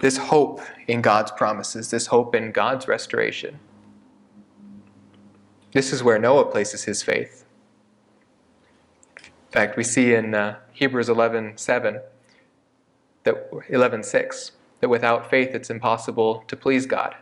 [0.00, 3.58] This hope in God's promises, this hope in God's restoration.
[5.74, 7.44] This is where Noah places his faith.
[9.16, 12.00] In fact, we see in uh, Hebrews 11 7,
[13.24, 17.16] that 11 6, that without faith it's impossible to please God.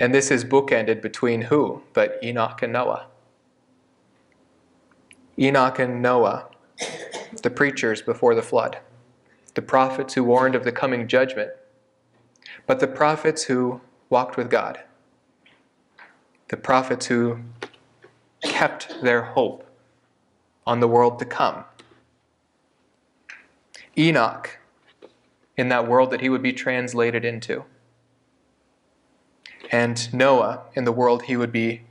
[0.00, 3.06] And this is bookended between who but Enoch and Noah.
[5.38, 6.48] Enoch and Noah,
[7.42, 8.78] the preachers before the flood,
[9.54, 11.52] the prophets who warned of the coming judgment,
[12.66, 14.80] but the prophets who walked with God,
[16.50, 17.38] the prophets who
[18.42, 19.64] kept their hope
[20.66, 21.64] on the world to come.
[23.96, 24.58] Enoch,
[25.56, 27.64] in that world that he would be translated into,
[29.70, 31.82] and Noah, in the world he would be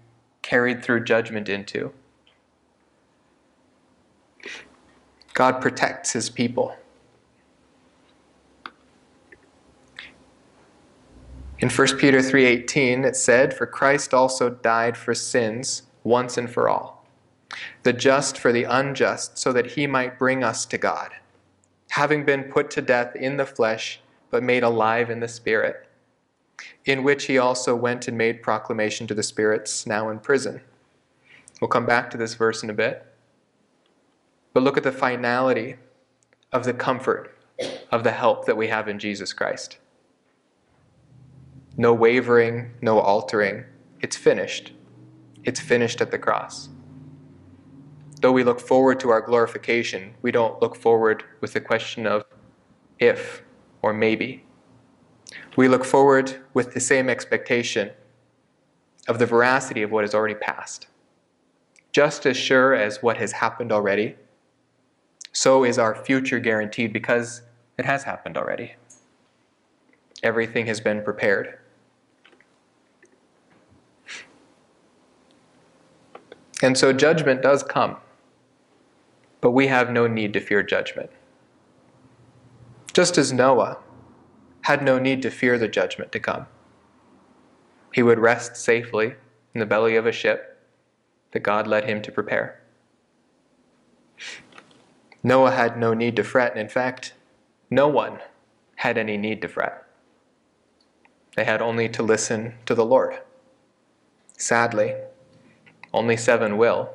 [0.41, 1.93] carried through judgment into.
[5.33, 6.75] God protects his people.
[11.61, 16.69] In 1 Peter 3:18 it said, "For Christ also died for sins once and for
[16.69, 17.05] all,
[17.83, 21.11] the just for the unjust, so that he might bring us to God,
[21.89, 23.99] having been put to death in the flesh,
[24.31, 25.85] but made alive in the spirit,
[26.85, 30.61] in which he also went and made proclamation to the spirits now in prison."
[31.59, 33.05] We'll come back to this verse in a bit.
[34.53, 35.75] But look at the finality
[36.53, 37.35] of the comfort
[37.91, 39.77] of the help that we have in Jesus Christ.
[41.79, 43.63] No wavering, no altering.
[44.01, 44.73] It's finished.
[45.45, 46.67] It's finished at the cross.
[48.19, 52.25] Though we look forward to our glorification, we don't look forward with the question of
[52.99, 53.43] if
[53.81, 54.43] or maybe.
[55.55, 57.91] We look forward with the same expectation
[59.07, 60.87] of the veracity of what has already passed.
[61.93, 64.17] Just as sure as what has happened already,
[65.31, 67.41] so is our future guaranteed because
[67.77, 68.73] it has happened already.
[70.21, 71.57] Everything has been prepared.
[76.61, 77.97] And so judgment does come,
[79.41, 81.09] but we have no need to fear judgment.
[82.93, 83.77] Just as Noah
[84.61, 86.47] had no need to fear the judgment to come,
[87.93, 89.15] he would rest safely
[89.53, 90.57] in the belly of a ship
[91.31, 92.61] that God led him to prepare.
[95.23, 97.13] Noah had no need to fret, and in fact,
[97.69, 98.19] no one
[98.77, 99.85] had any need to fret.
[101.35, 103.19] They had only to listen to the Lord.
[104.37, 104.95] Sadly,
[105.93, 106.89] only seven will,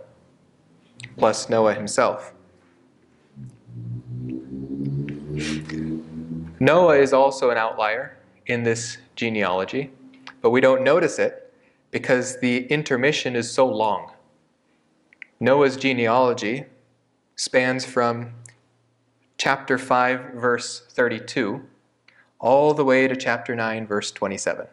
[1.16, 2.32] plus Noah himself.
[6.60, 8.16] Noah is also an outlier
[8.46, 9.90] in this genealogy,
[10.40, 11.52] but we don't notice it
[11.90, 14.12] because the intermission is so long.
[15.40, 16.64] Noah's genealogy
[17.36, 18.32] spans from
[19.36, 21.62] chapter 5, verse 32,
[22.38, 24.66] all the way to chapter 9, verse 27.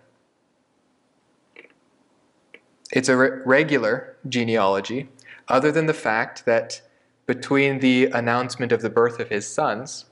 [2.92, 5.10] It's a re- regular genealogy,
[5.48, 6.82] other than the fact that
[7.26, 10.06] between the announcement of the birth of his sons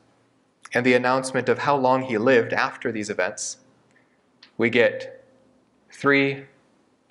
[0.73, 3.57] and the announcement of how long he lived after these events,
[4.57, 5.25] we get
[5.91, 6.45] three,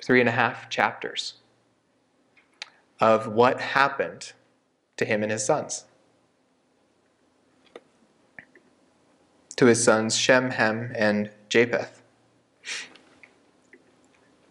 [0.03, 1.35] three and a half chapters
[3.01, 4.33] of what happened
[4.97, 5.85] to him and his sons.
[9.57, 11.98] To his sons Shem, Ham, and Japheth.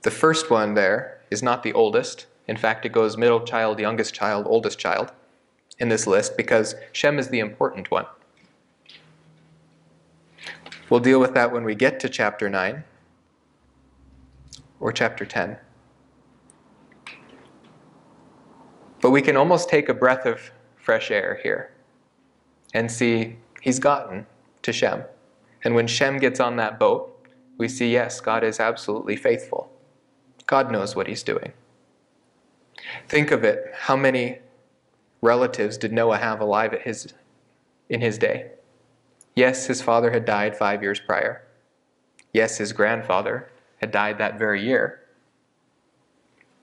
[0.07, 2.27] The first one there is not the oldest.
[2.47, 5.11] In fact, it goes middle child, youngest child, oldest child
[5.79, 8.05] in this list because Shem is the important one.
[10.89, 12.85] We'll deal with that when we get to chapter 9
[14.79, 15.57] or chapter 10.
[19.01, 21.73] But we can almost take a breath of fresh air here
[22.73, 24.25] and see he's gotten
[24.61, 25.03] to Shem.
[25.65, 27.13] And when Shem gets on that boat,
[27.57, 29.73] we see, yes, God is absolutely faithful.
[30.47, 31.53] God knows what he's doing.
[33.07, 34.39] Think of it how many
[35.21, 37.13] relatives did Noah have alive at his,
[37.89, 38.51] in his day?
[39.35, 41.43] Yes, his father had died five years prior.
[42.33, 45.01] Yes, his grandfather had died that very year.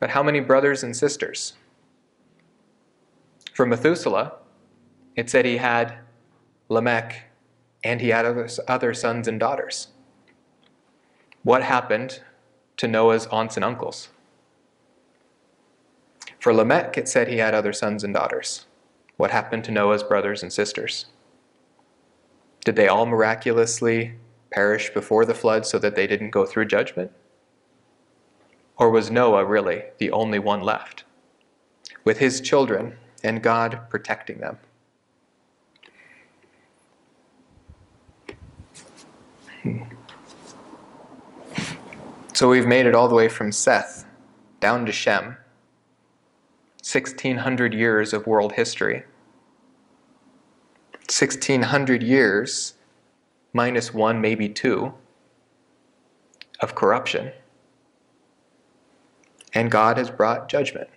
[0.01, 1.55] But how many brothers and sisters?
[3.53, 4.35] For Methuselah,
[5.15, 5.99] it said he had
[6.69, 7.25] Lamech
[7.85, 9.89] and he had other, other sons and daughters.
[11.43, 12.21] What happened
[12.77, 14.09] to Noah's aunts and uncles?
[16.39, 18.67] For Lamech, it said he had other sons and daughters.
[19.17, 21.07] What happened to Noah's brothers and sisters?
[22.65, 24.17] Did they all miraculously
[24.51, 27.13] perish before the flood so that they didn't go through judgment?
[28.77, 31.05] Or was Noah really the only one left,
[32.05, 34.59] with his children and God protecting them?
[39.63, 39.94] Hmm.
[42.35, 44.05] So we've made it all the way from Seth
[44.59, 45.37] down to Shem
[46.83, 49.05] 1600 years of world history.
[51.07, 52.75] 1600 years
[53.53, 54.93] minus one, maybe two,
[56.59, 57.31] of corruption.
[59.55, 60.91] And God has brought judgment.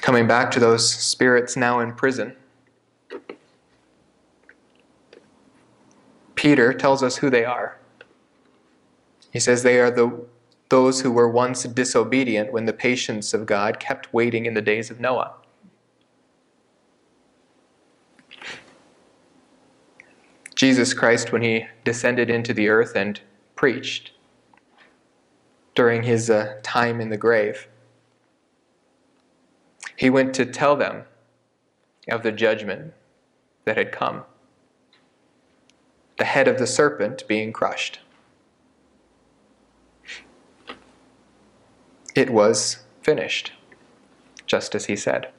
[0.00, 2.34] Coming back to those spirits now in prison.
[6.44, 7.78] Peter tells us who they are.
[9.32, 10.26] He says they are the,
[10.68, 14.90] those who were once disobedient when the patience of God kept waiting in the days
[14.90, 15.32] of Noah.
[20.54, 23.22] Jesus Christ, when he descended into the earth and
[23.56, 24.12] preached
[25.74, 27.68] during his uh, time in the grave,
[29.96, 31.04] he went to tell them
[32.10, 32.92] of the judgment
[33.64, 34.24] that had come,
[36.18, 38.00] the head of the serpent being crushed.
[42.14, 43.52] It was finished,
[44.46, 45.30] just as he said.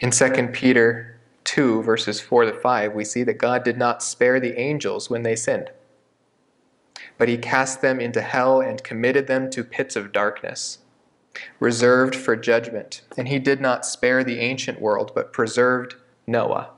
[0.00, 4.38] In 2 Peter 2, verses 4 to 5, we see that God did not spare
[4.38, 5.70] the angels when they sinned,
[7.16, 10.78] but he cast them into hell and committed them to pits of darkness,
[11.58, 13.00] reserved for judgment.
[13.16, 15.96] And he did not spare the ancient world, but preserved
[16.26, 16.70] Noah,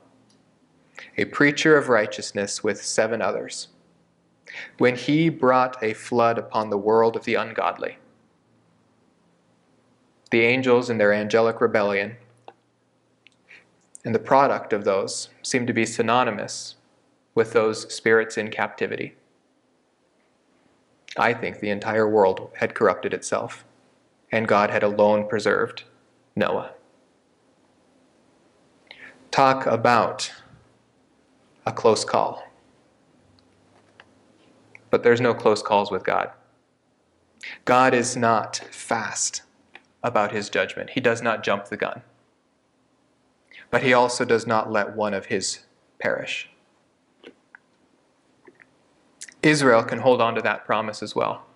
[1.16, 3.68] a preacher of righteousness with seven others
[4.78, 7.98] when he brought a flood upon the world of the ungodly.
[10.30, 12.16] The angels in their angelic rebellion
[14.04, 16.76] and the product of those seem to be synonymous
[17.34, 19.14] with those spirits in captivity.
[21.16, 23.64] I think the entire world had corrupted itself,
[24.30, 25.84] and God had alone preserved
[26.36, 26.72] Noah.
[29.30, 30.32] Talk about
[31.70, 32.50] a close call
[34.90, 36.30] but there's no close calls with God.
[37.64, 39.42] God is not fast
[40.02, 42.02] about his judgment, he does not jump the gun.
[43.70, 45.60] But he also does not let one of his
[46.00, 46.50] perish.
[49.42, 51.46] Israel can hold on to that promise as well.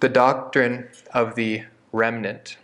[0.00, 2.58] The doctrine of the remnant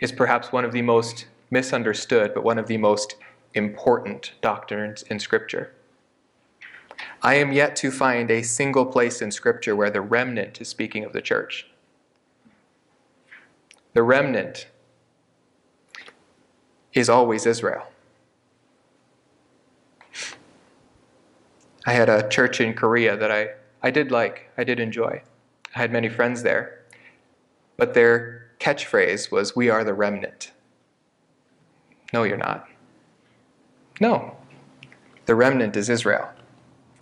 [0.00, 3.16] is perhaps one of the most misunderstood, but one of the most
[3.54, 5.72] important doctrines in Scripture.
[7.22, 11.04] I am yet to find a single place in Scripture where the remnant is speaking
[11.04, 11.66] of the church.
[13.92, 14.68] The remnant
[16.92, 17.86] is always Israel.
[21.86, 23.50] I had a church in Korea that I,
[23.82, 25.22] I did like, I did enjoy.
[25.74, 26.84] I had many friends there.
[27.76, 30.52] But their catchphrase was, We are the remnant.
[32.12, 32.69] No, you're not.
[34.00, 34.34] No,
[35.26, 36.30] The remnant is Israel.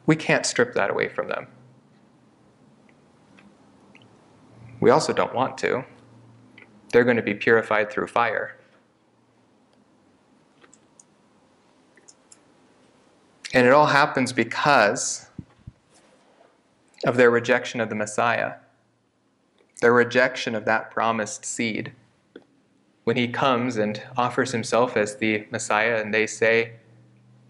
[0.04, 1.46] We can't strip that away from them.
[4.80, 5.84] We also don't want to.
[6.92, 8.56] They're going to be purified through fire.
[13.54, 15.26] And it all happens because
[17.06, 18.54] of their rejection of the Messiah,
[19.80, 21.92] their rejection of that promised seed.
[23.04, 26.72] When he comes and offers himself as the Messiah, and they say,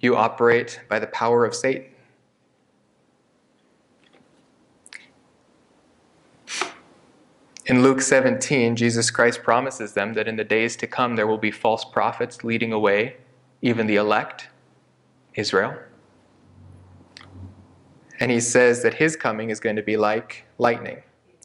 [0.00, 1.86] You operate by the power of Satan.
[7.66, 11.36] In Luke 17, Jesus Christ promises them that in the days to come there will
[11.36, 13.16] be false prophets leading away
[13.60, 14.48] even the elect,
[15.34, 15.76] Israel.
[18.20, 21.02] And he says that his coming is going to be like lightning.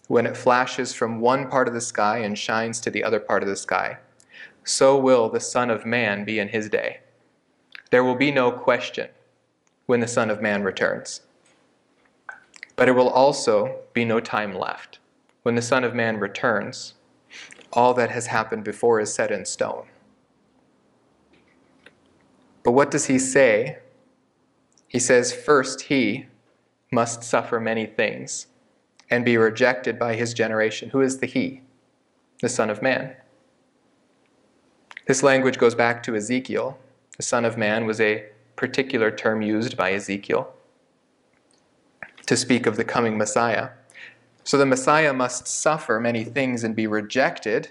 [0.08, 3.44] When it flashes from one part of the sky and shines to the other part
[3.44, 3.98] of the sky,
[4.64, 7.00] so will the Son of Man be in his day.
[7.94, 9.10] There will be no question
[9.86, 11.22] when the Son of Man returns.
[12.76, 14.98] But it will also be no time left.
[15.44, 16.96] When the Son of Man returns,
[17.72, 19.86] all that has happened before is set in stone.
[22.64, 23.78] But what does he say?
[24.88, 26.26] He says, First, he,
[26.92, 28.48] must suffer many things
[29.12, 30.90] and be rejected by his generation.
[30.90, 31.62] Who is the he?
[32.42, 33.16] The Son of Man.
[35.06, 36.80] This language goes back to Ezekiel.
[37.18, 40.54] The Son of Man was a particular term used by Ezekiel
[42.26, 43.70] to speak of the coming Messiah.
[44.44, 47.70] So the Messiah must suffer many things and be rejected.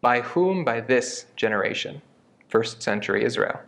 [0.00, 0.64] By whom?
[0.64, 2.02] By this generation,
[2.48, 3.60] first century Israel.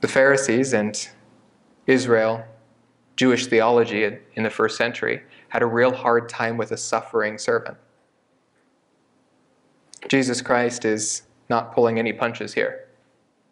[0.00, 1.08] the Pharisees and
[1.86, 2.44] Israel,
[3.16, 4.04] Jewish theology
[4.34, 7.76] in the first century, had a real hard time with a suffering servant.
[10.06, 12.86] Jesus Christ is not pulling any punches here.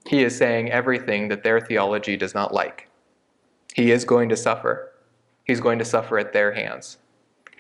[0.07, 2.89] He is saying everything that their theology does not like.
[3.75, 4.93] He is going to suffer.
[5.45, 6.99] He's going to suffer at their hands.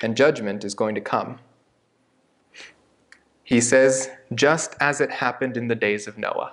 [0.00, 1.38] And judgment is going to come.
[3.42, 6.52] He says, just as it happened in the days of Noah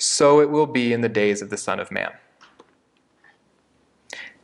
[0.00, 2.10] so it will be in the days of the Son of Man.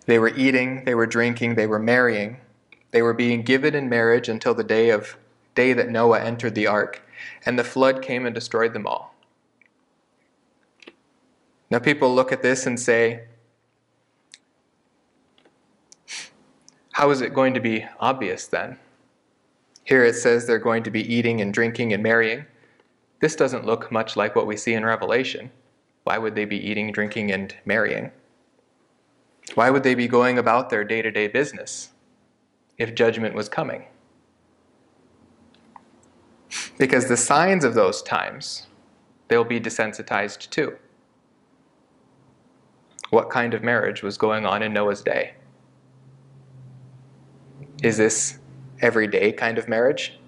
[0.04, 2.36] They were eating, they were drinking, they were marrying,
[2.90, 5.16] they were being given in marriage until the day of
[5.56, 7.02] day that Noah entered the ark,
[7.44, 9.14] and the flood came and destroyed them all.
[11.68, 13.24] Now people look at this and say,
[16.92, 18.78] how is it going to be obvious then?
[19.82, 22.46] Here it says they're going to be eating and drinking and marrying.
[23.20, 25.50] This doesn't look much like what we see in Revelation.
[26.04, 28.12] Why would they be eating, drinking, and marrying?
[29.54, 31.90] Why would they be going about their day to day business
[32.78, 33.86] if judgment was coming?
[36.78, 38.66] Because the signs of those times,
[39.28, 40.76] they'll be desensitized too.
[43.10, 45.34] What kind of marriage was going on in Noah's day?
[47.82, 48.38] Is this
[48.80, 50.18] everyday kind of marriage?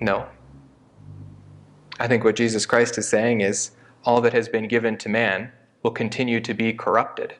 [0.00, 0.26] No.
[1.98, 3.72] I think what Jesus Christ is saying is
[4.04, 7.34] all that has been given to man will continue to be corrupted,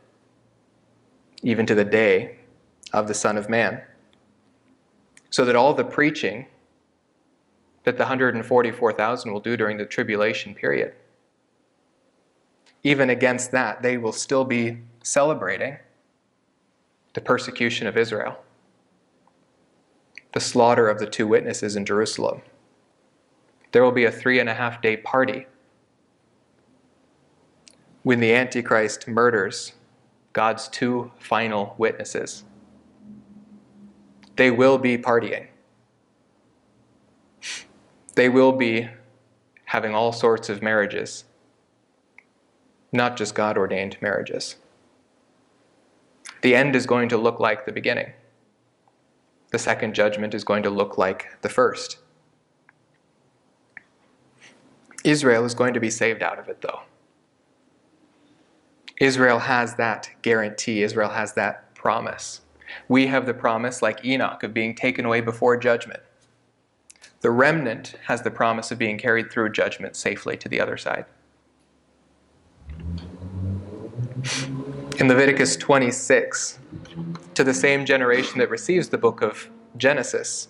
[1.42, 2.36] even to the day
[2.92, 3.82] of the Son of Man.
[5.30, 6.46] So that all the preaching
[7.84, 10.94] that the 144,000 will do during the tribulation period,
[12.82, 15.78] even against that, they will still be celebrating
[17.14, 18.38] the persecution of Israel,
[20.32, 22.42] the slaughter of the two witnesses in Jerusalem
[23.72, 25.46] there will be a three and a half day party
[28.02, 29.72] when the Antichrist murders
[30.32, 32.44] God's two final witnesses.
[34.36, 35.48] They will be partying.
[38.14, 38.88] They will be
[39.66, 41.24] having all sorts of marriages,
[42.92, 44.56] not just God ordained marriages.
[46.42, 48.12] The end is going to look like the beginning.
[49.52, 51.98] The second judgment is going to look like the first.
[55.04, 56.80] Israel is going to be saved out of it, though.
[59.00, 62.42] Israel has that guarantee, Israel has that promise.
[62.88, 66.02] We have the promise, like Enoch, of being taken away before judgment.
[67.20, 71.04] The remnant has the promise of being carried through judgment safely to the other side.
[74.98, 76.58] In Leviticus 26,
[77.34, 80.48] to the same generation that receives the book of Genesis,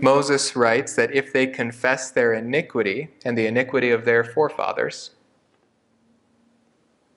[0.00, 5.10] Moses writes that if they confess their iniquity and the iniquity of their forefathers,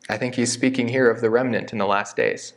[0.10, 2.54] I think he's speaking here of the remnant in the last days.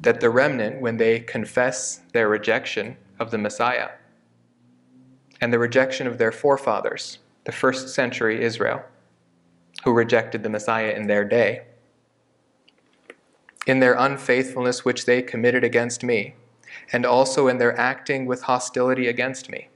[0.00, 3.90] That the remnant, when they confess their rejection of the Messiah,
[5.40, 8.82] and the rejection of their forefathers, the first century Israel,
[9.84, 11.62] who rejected the Messiah in their day.
[13.66, 16.34] In their unfaithfulness which they committed against me,
[16.92, 19.68] and also in their acting with hostility against me.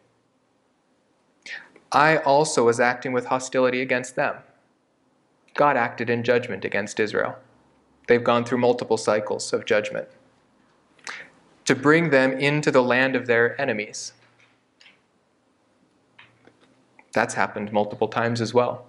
[1.93, 4.37] I also was acting with hostility against them.
[5.55, 7.37] God acted in judgment against Israel.
[8.11, 10.09] They've gone through multiple cycles of judgment
[11.65, 14.15] to bring them into the land of their enemies.
[17.13, 18.85] That's happened multiple times as well.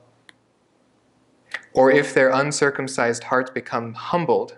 [1.71, 4.57] Or if their uncircumcised hearts become humbled,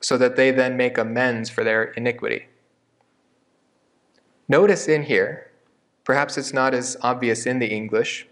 [0.00, 2.46] so that they then make amends for their iniquity.
[4.48, 5.50] Notice in here,
[6.04, 8.28] perhaps it's not as obvious in the English,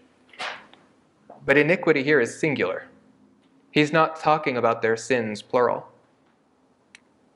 [1.45, 2.87] but iniquity here is singular.
[3.73, 5.87] He's not talking about their sins, plural.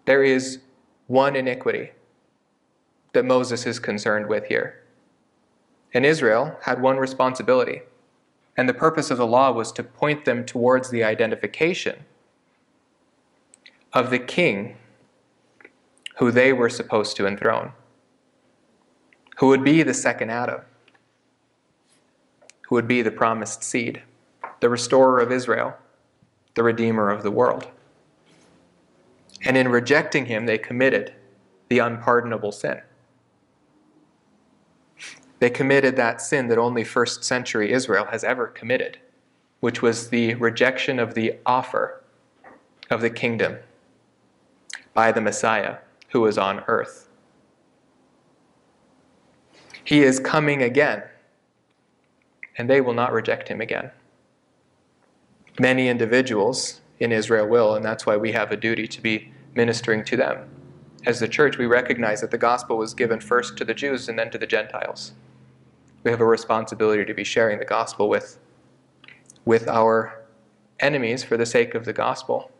[0.06, 0.60] There is
[1.08, 1.94] one iniquity
[3.14, 4.84] that Moses is concerned with here.
[5.96, 7.82] And Israel had one responsibility,
[8.56, 12.06] and the purpose of the law was to point them towards the identification
[13.92, 14.78] of the king
[16.18, 17.72] who they were supposed to enthrone,
[19.38, 20.62] who would be the second Adam,
[22.70, 24.04] who would be the promised seed,
[24.60, 25.76] the restorer of Israel,
[26.58, 27.68] the redeemer of the world.
[29.46, 31.14] And in rejecting him, they committed
[31.70, 32.82] the unpardonable sin.
[35.38, 38.98] They committed that sin that only first century Israel has ever committed,
[39.60, 42.04] which was the rejection of the offer
[42.90, 43.58] of the kingdom
[44.96, 45.78] by the Messiah
[46.10, 47.08] who was on earth.
[49.84, 51.04] He is coming again,
[52.58, 53.92] and they will not reject him again.
[55.60, 60.04] Many individuals in Israel will, and that's why we have a duty to be ministering
[60.06, 60.50] to them.
[61.06, 64.20] As the church, we recognize that the gospel was given first to the Jews and
[64.20, 65.14] then to the Gentiles.
[66.04, 68.40] We have a responsibility to be sharing the gospel with,
[69.46, 70.22] with our
[70.80, 72.52] enemies for the sake of the gospel.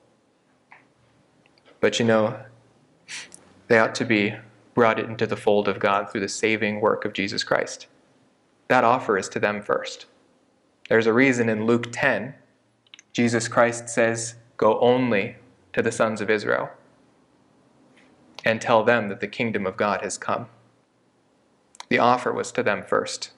[1.80, 2.40] But you know,
[3.68, 4.36] they ought to be
[4.74, 7.88] brought into the fold of God through the saving work of Jesus Christ.
[8.68, 10.06] That offer is to them first.
[10.90, 12.34] There's a reason in Luke 10,
[13.18, 15.38] Jesus Christ says, Go only
[15.74, 16.70] to the sons of Israel
[18.46, 20.46] and tell them that the kingdom of God has come.
[21.90, 23.32] The offer was to them first.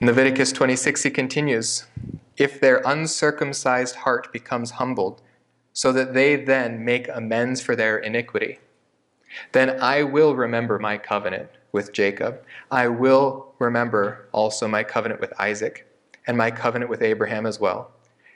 [0.00, 1.84] In Leviticus 26, he continues
[2.36, 5.22] if their uncircumcised heart becomes humbled,
[5.72, 8.58] so that they then make amends for their iniquity,
[9.52, 12.42] then I will remember my covenant with Jacob.
[12.72, 15.86] I will remember also my covenant with Isaac,
[16.26, 17.92] and my covenant with Abraham as well.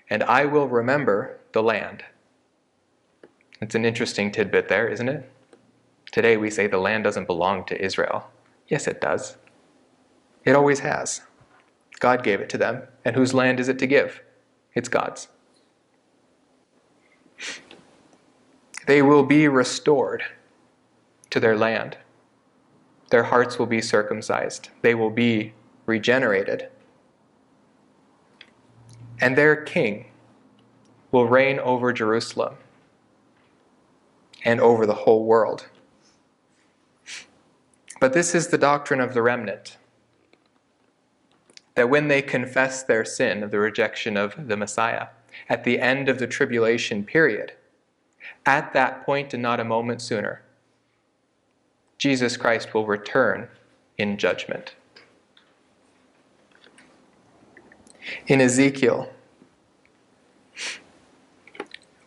[0.08, 2.04] And I will remember the land.
[3.60, 5.30] It's an interesting tidbit there, isn't it?
[6.12, 8.30] Today we say the land doesn't belong to Israel.
[8.68, 9.36] Yes, it does.
[10.44, 11.22] It always has.
[11.98, 12.82] God gave it to them.
[13.04, 14.22] And whose land is it to give?
[14.74, 15.28] It's God's.
[18.86, 20.22] They will be restored
[21.30, 21.98] to their land.
[23.10, 24.68] Their hearts will be circumcised.
[24.82, 25.54] They will be
[25.86, 26.68] regenerated.
[29.20, 30.06] And their king
[31.10, 32.54] will reign over Jerusalem
[34.44, 35.68] and over the whole world.
[38.00, 39.78] But this is the doctrine of the remnant
[41.74, 45.08] that when they confess their sin of the rejection of the Messiah
[45.48, 47.52] at the end of the tribulation period,
[48.44, 50.42] at that point and not a moment sooner,
[51.98, 53.48] Jesus Christ will return
[53.98, 54.74] in judgment.
[58.26, 59.12] In Ezekiel,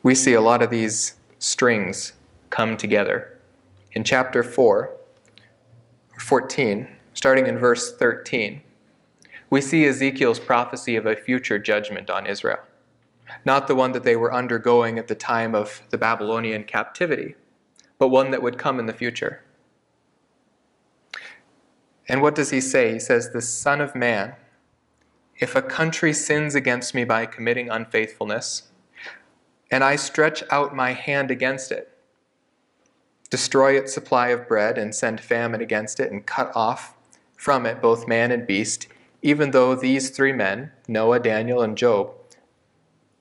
[0.04, 2.14] we see a lot of these strings
[2.50, 3.38] come together.
[3.94, 4.92] In chapter 4,
[6.20, 8.62] 14, starting in verse 13,
[9.50, 12.60] we see Ezekiel's prophecy of a future judgment on Israel.
[13.46, 17.36] Not the one that they were undergoing at the time of the Babylonian captivity,
[17.98, 19.42] but one that would come in the future.
[22.08, 22.94] And what does he say?
[22.94, 24.36] He says, The Son of Man,
[25.40, 28.64] if a country sins against me by committing unfaithfulness,
[29.72, 31.98] and I stretch out my hand against it,
[33.30, 36.94] destroy its supply of bread, and send famine against it, and cut off
[37.38, 38.88] from it both man and beast,
[39.22, 42.14] even though these three men, Noah, Daniel, and Job,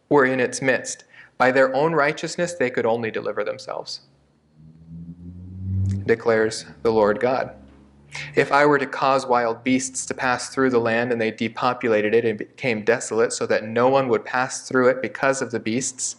[0.09, 1.05] were in its midst.
[1.37, 4.01] By their own righteousness, they could only deliver themselves,
[6.05, 7.55] declares the Lord God.
[8.35, 12.15] If I were to cause wild beasts to pass through the land and they depopulated
[12.15, 15.61] it and became desolate so that no one would pass through it because of the
[15.61, 16.17] beasts,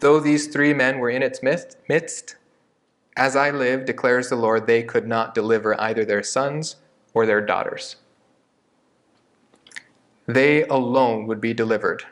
[0.00, 2.36] though these three men were in its midst,
[3.16, 6.76] As I live, declares the Lord, they could not deliver either their sons
[7.14, 7.96] or their daughters.
[10.26, 12.04] They alone would be delivered,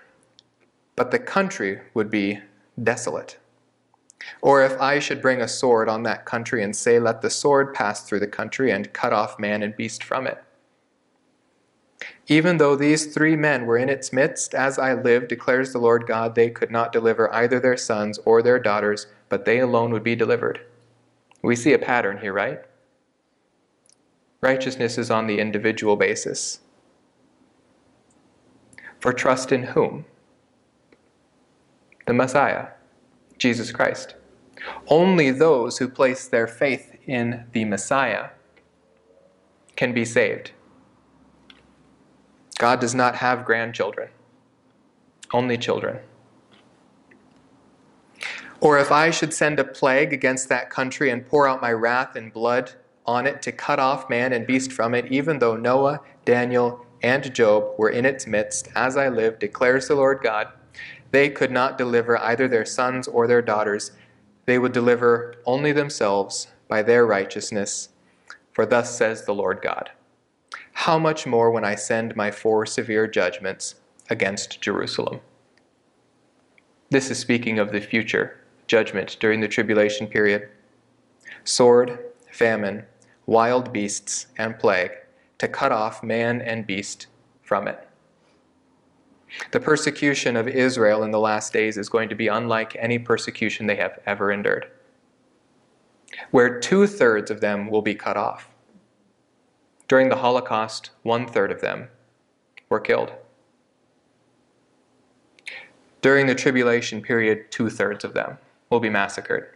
[0.96, 2.40] but the country would be
[2.82, 3.39] desolate.
[4.42, 7.74] Or if I should bring a sword on that country and say, Let the sword
[7.74, 10.42] pass through the country and cut off man and beast from it.
[12.26, 16.06] Even though these three men were in its midst, as I live, declares the Lord
[16.06, 20.04] God, they could not deliver either their sons or their daughters, but they alone would
[20.04, 20.60] be delivered.
[21.42, 22.60] We see a pattern here, right?
[24.40, 26.60] Righteousness is on the individual basis.
[28.98, 30.04] For trust in whom?
[32.06, 32.68] The Messiah,
[33.40, 34.14] Jesus Christ.
[34.86, 38.28] Only those who place their faith in the Messiah
[39.74, 40.52] can be saved.
[42.58, 44.10] God does not have grandchildren,
[45.32, 46.00] only children.
[48.60, 52.16] Or if I should send a plague against that country and pour out my wrath
[52.16, 52.72] and blood
[53.06, 57.34] on it to cut off man and beast from it, even though Noah, Daniel, and
[57.34, 60.48] Job were in its midst, as I live, declares the Lord God,
[61.10, 63.92] they could not deliver either their sons or their daughters.
[64.46, 67.88] They would deliver only themselves by their righteousness.
[68.52, 69.90] For thus says the Lord God
[70.72, 73.76] How much more when I send my four severe judgments
[74.08, 75.20] against Jerusalem?
[76.90, 80.48] This is speaking of the future judgment during the tribulation period.
[81.44, 81.98] Sword,
[82.30, 82.84] famine,
[83.26, 84.92] wild beasts, and plague
[85.38, 87.06] to cut off man and beast
[87.42, 87.89] from it.
[89.50, 93.66] The persecution of Israel in the last days is going to be unlike any persecution
[93.66, 94.70] they have ever endured,
[96.30, 98.48] where two thirds of them will be cut off.
[99.88, 101.88] During the Holocaust, one third of them
[102.68, 103.12] were killed.
[106.00, 108.38] During the tribulation period, two thirds of them
[108.70, 109.48] will be massacred.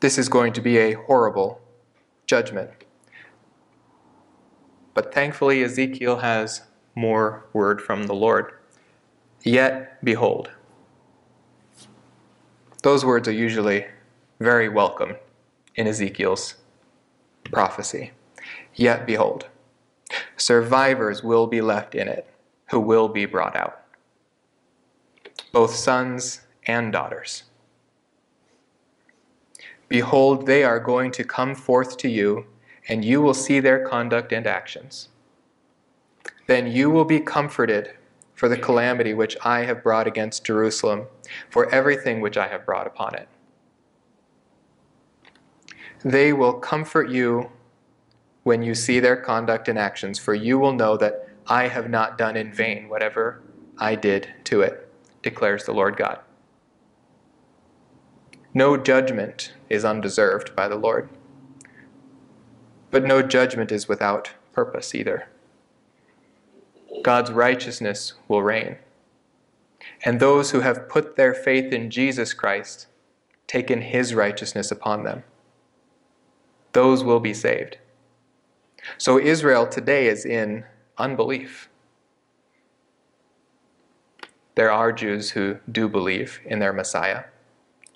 [0.00, 1.60] This is going to be a horrible
[2.26, 2.70] judgment.
[4.94, 6.62] But thankfully, Ezekiel has
[6.94, 8.52] more word from the Lord.
[9.42, 10.50] Yet, behold.
[12.82, 13.86] Those words are usually
[14.40, 15.16] very welcome
[15.74, 16.56] in Ezekiel's
[17.50, 18.12] prophecy.
[18.74, 19.48] Yet, behold.
[20.36, 22.28] Survivors will be left in it
[22.70, 23.82] who will be brought out,
[25.52, 27.44] both sons and daughters.
[29.88, 32.46] Behold, they are going to come forth to you,
[32.88, 35.08] and you will see their conduct and actions.
[36.46, 37.94] Then you will be comforted
[38.34, 41.06] for the calamity which I have brought against Jerusalem,
[41.48, 43.28] for everything which I have brought upon it.
[46.04, 47.50] They will comfort you
[48.42, 52.18] when you see their conduct and actions, for you will know that I have not
[52.18, 53.40] done in vain whatever
[53.78, 54.88] I did to it,
[55.22, 56.18] declares the Lord God.
[58.52, 61.08] No judgment is undeserved by the Lord.
[62.90, 65.28] But no judgment is without purpose either.
[67.02, 68.76] God's righteousness will reign.
[70.04, 72.86] And those who have put their faith in Jesus Christ,
[73.46, 75.24] taken his righteousness upon them,
[76.72, 77.78] those will be saved.
[78.98, 80.64] So Israel today is in
[80.98, 81.68] unbelief.
[84.54, 87.24] There are Jews who do believe in their Messiah.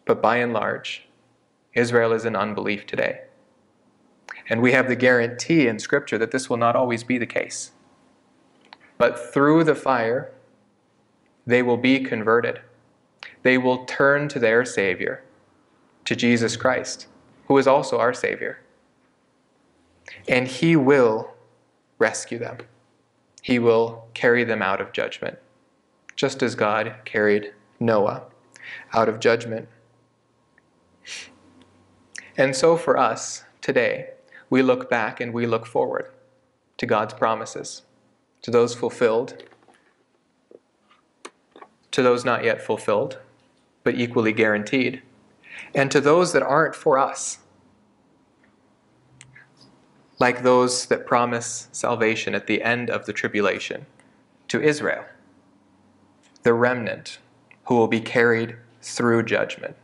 [0.05, 1.07] But by and large,
[1.75, 3.23] Israel is in unbelief today.
[4.49, 7.73] And we have the guarantee in Scripture that this will not always be the case.
[8.99, 10.33] But through the fire,
[11.47, 12.61] they will be converted.
[13.43, 15.23] They will turn to their Savior,
[16.05, 17.07] to Jesus Christ,
[17.47, 18.61] who is also our Savior.
[20.29, 21.33] And He will
[21.99, 22.59] rescue them.
[23.43, 25.39] He will carry them out of judgment,
[26.17, 28.25] just as God carried Noah
[28.93, 29.69] out of judgment.
[32.37, 34.11] And so for us today,
[34.51, 36.11] we look back and we look forward
[36.77, 37.83] to God's promises,
[38.43, 39.43] to those fulfilled,
[41.91, 43.19] to those not yet fulfilled,
[43.83, 45.03] but equally guaranteed,
[45.75, 47.39] and to those that aren't for us,
[50.19, 53.87] like those that promise salvation at the end of the tribulation
[54.49, 55.05] to Israel,
[56.43, 57.19] the remnant
[57.65, 59.77] who will be carried through judgment.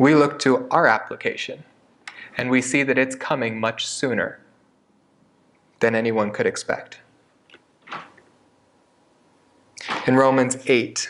[0.00, 1.62] we look to our application
[2.38, 4.40] and we see that it's coming much sooner
[5.80, 7.00] than anyone could expect.
[10.06, 11.08] In Romans 8,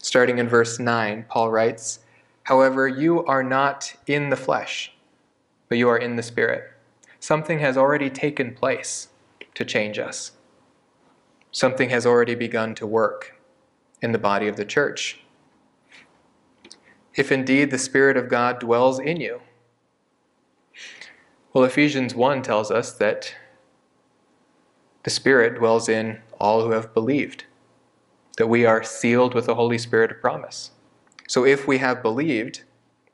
[0.00, 2.00] starting in verse 9, Paul writes,
[2.44, 4.92] However, you are not in the flesh,
[5.68, 6.72] but you are in the Spirit.
[7.20, 9.08] Something has already taken place
[9.54, 10.32] to change us.
[11.52, 13.40] Something has already begun to work
[14.00, 15.22] in the body of the church
[17.14, 19.40] if indeed the Spirit of God dwells in you?
[21.52, 23.34] Well, Ephesians 1 tells us that
[25.02, 27.44] the Spirit dwells in all who have believed,
[28.36, 30.70] that we are sealed with the Holy Spirit of promise.
[31.28, 32.62] So if we have believed,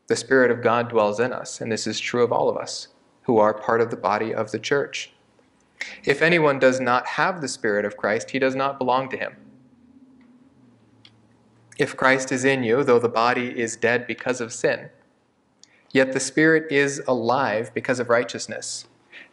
[0.08, 2.88] the Spirit of God dwells in us, and this is true of all of us
[3.22, 5.12] who are part of the body of the church.
[6.04, 9.36] If anyone does not have the Spirit of Christ, he does not belong to him.
[11.78, 14.90] If Christ is in you, though the body is dead because of sin,
[15.92, 18.87] yet the Spirit is alive because of righteousness.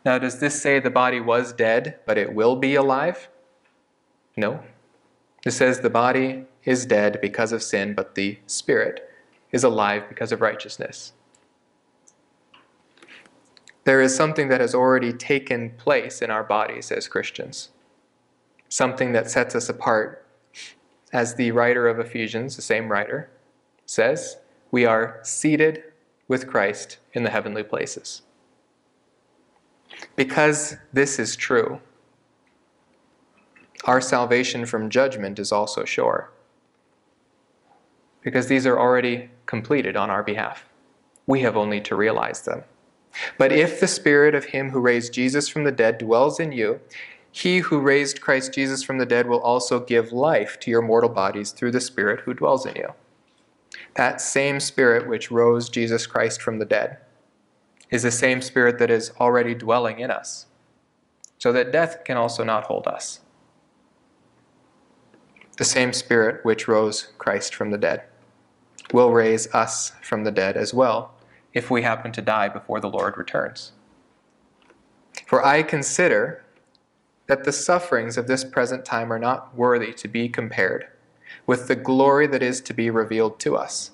[0.06, 3.28] Now, does this say the body was dead, but it will be alive?
[4.38, 4.62] No.
[5.44, 9.10] It says the body is dead because of sin, but the Spirit
[9.52, 11.14] is alive because of righteousness.
[13.84, 17.70] There is something that has already taken place in our bodies as Christians,
[18.70, 20.26] something that sets us apart
[21.14, 23.30] as the writer of Ephesians, the same writer,
[23.86, 24.38] says,
[24.72, 25.84] we are seated
[26.28, 28.24] with Christ in the heavenly places.
[30.16, 31.80] Because this is true,
[33.86, 36.32] our salvation from judgment is also sure.
[38.22, 40.66] Because these are already completed on our behalf.
[41.28, 42.64] We have only to realize them.
[43.38, 46.80] But if the Spirit of Him who raised Jesus from the dead dwells in you,
[47.32, 51.10] he who raised Christ Jesus from the dead will also give life to your mortal
[51.10, 52.94] bodies through the Spirit who dwells in you.
[53.96, 56.98] That same Spirit which rose Jesus Christ from the dead
[57.90, 60.48] is the same Spirit that is already dwelling in us,
[61.38, 63.22] so that death can also not hold us.
[65.58, 68.04] The same Spirit which rose Christ from the dead
[68.92, 71.14] will raise us from the dead as well
[71.54, 73.72] if we happen to die before the Lord returns.
[75.26, 76.44] For I consider
[77.28, 80.88] that the sufferings of this present time are not worthy to be compared
[81.48, 83.92] with the glory that is to be revealed to us.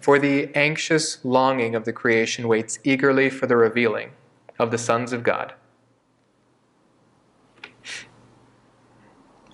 [0.00, 4.10] For the anxious longing of the creation waits eagerly for the revealing
[4.58, 5.54] of the sons of God.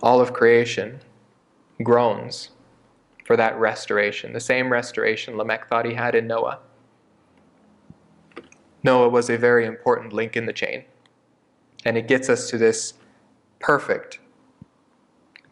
[0.03, 1.01] All of creation
[1.83, 2.51] groans
[3.25, 6.59] for that restoration, the same restoration Lamech thought he had in Noah.
[8.83, 10.85] Noah was a very important link in the chain.
[11.85, 12.95] And it gets us to this
[13.59, 14.19] perfect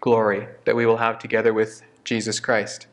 [0.01, 2.87] glory that we will have together with Jesus Christ.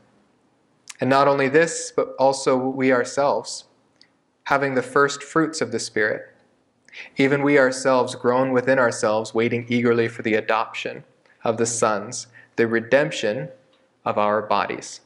[1.00, 3.66] And not only this, but also we ourselves,
[4.45, 6.34] having the first fruits of the Spirit.
[7.18, 11.04] Even we ourselves, groan within ourselves, waiting eagerly for the adoption
[11.43, 13.50] of the sons, the redemption
[14.04, 15.02] of our bodies.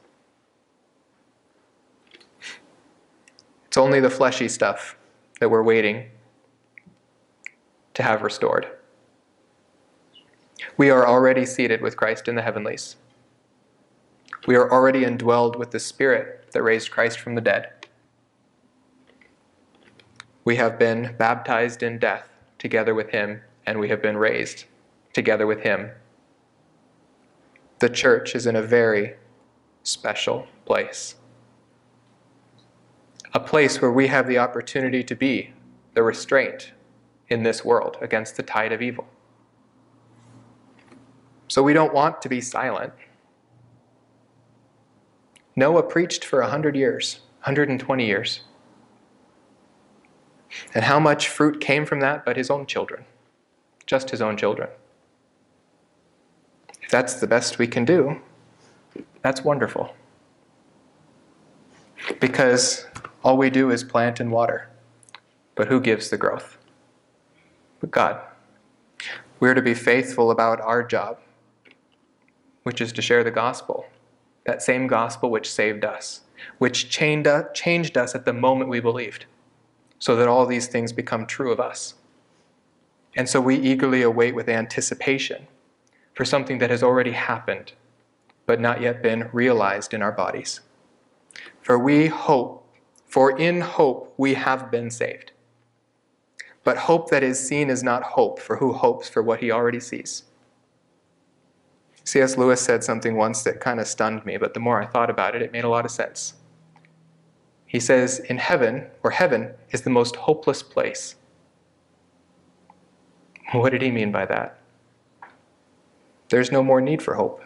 [3.66, 4.96] It's only the fleshy stuff
[5.40, 6.10] that we're waiting
[7.94, 8.66] to have restored.
[10.76, 12.96] We are already seated with Christ in the heavenlies.
[14.46, 17.68] We are already indwelled with the Spirit that raised Christ from the dead.
[20.44, 22.28] We have been baptized in death
[22.58, 24.64] together with him, and we have been raised
[25.12, 25.90] together with him.
[27.78, 29.14] The church is in a very
[29.84, 31.14] special place.
[33.34, 35.52] A place where we have the opportunity to be
[35.94, 36.72] the restraint
[37.28, 39.06] in this world against the tide of evil.
[41.48, 42.92] So we don't want to be silent.
[45.54, 48.40] Noah preached for 100 years, 120 years.
[50.74, 53.04] And how much fruit came from that but his own children?
[53.86, 54.68] Just his own children.
[56.82, 58.20] If that's the best we can do,
[59.22, 59.94] that's wonderful.
[62.20, 62.86] Because
[63.22, 64.68] all we do is plant and water.
[65.54, 66.58] But who gives the growth?
[67.82, 68.20] but God.
[69.40, 71.18] We're to be faithful about our job,
[72.62, 73.86] which is to share the gospel,
[74.44, 76.22] that same gospel which saved us,
[76.58, 79.26] which chained, changed us at the moment we believed,
[79.98, 81.94] so that all these things become true of us.
[83.16, 85.46] And so we eagerly await with anticipation
[86.14, 87.72] for something that has already happened,
[88.46, 90.60] but not yet been realized in our bodies.
[91.60, 92.66] For we hope,
[93.06, 95.32] for in hope we have been saved.
[96.64, 99.80] But hope that is seen is not hope, for who hopes for what he already
[99.80, 100.24] sees?
[102.04, 102.36] C.S.
[102.36, 105.36] Lewis said something once that kind of stunned me, but the more I thought about
[105.36, 106.34] it, it made a lot of sense.
[107.66, 111.16] He says, In heaven, or heaven, is the most hopeless place.
[113.52, 114.58] What did he mean by that?
[116.28, 117.42] There's no more need for hope.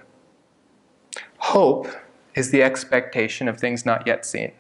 [1.38, 1.88] Hope
[2.34, 4.52] is the expectation of things not yet seen.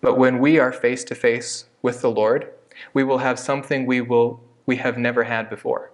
[0.00, 2.52] But when we are face to face with the Lord,
[2.92, 5.91] we will have something we, will, we have never had before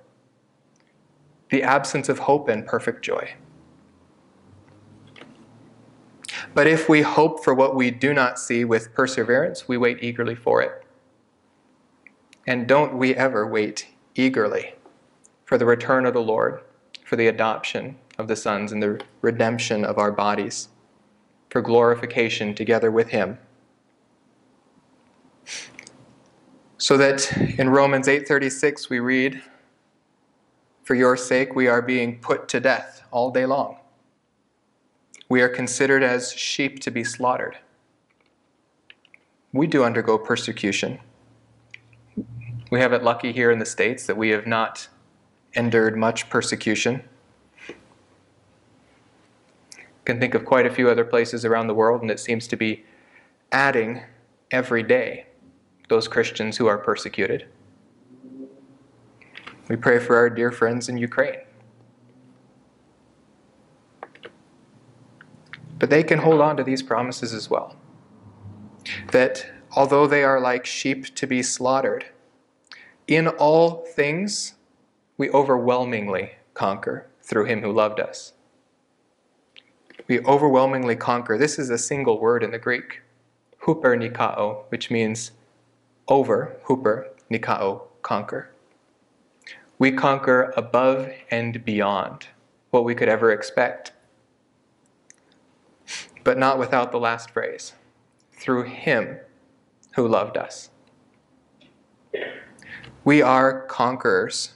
[1.50, 3.34] the absence of hope and perfect joy.
[6.54, 10.34] But if we hope for what we do not see with perseverance, we wait eagerly
[10.34, 10.84] for it.
[12.46, 14.74] And don't we ever wait eagerly
[15.44, 16.60] for the return of the Lord,
[17.04, 20.68] for the adoption of the sons and the redemption of our bodies,
[21.50, 23.38] for glorification together with Him?
[26.78, 29.42] So that in Romans 8:36 we read,
[30.88, 33.76] "For your sake we are being put to death all day long.
[35.28, 37.58] We are considered as sheep to be slaughtered."
[39.52, 41.00] We do undergo persecution.
[42.70, 44.88] We have it lucky here in the States that we have not
[45.52, 47.06] endured much persecution.
[50.06, 52.56] can think of quite a few other places around the world, and it seems to
[52.56, 52.86] be
[53.52, 54.04] adding
[54.50, 55.26] every day
[55.90, 57.44] those Christians who are persecuted.
[59.68, 61.40] We pray for our dear friends in Ukraine.
[65.78, 67.76] But they can hold on to these promises as well.
[69.12, 69.46] That
[69.76, 72.06] although they are like sheep to be slaughtered,
[73.06, 74.54] in all things
[75.16, 78.32] we overwhelmingly conquer through him who loved us.
[80.06, 81.36] We overwhelmingly conquer.
[81.36, 83.02] This is a single word in the Greek,
[83.62, 85.32] huper nikao, which means
[86.08, 88.50] over, huper, nikao, conquer.
[89.78, 92.28] We conquer above and beyond
[92.70, 93.92] what we could ever expect.
[96.24, 97.74] But not without the last phrase
[98.32, 99.18] through him
[99.94, 100.70] who loved us.
[103.04, 104.54] We are conquerors.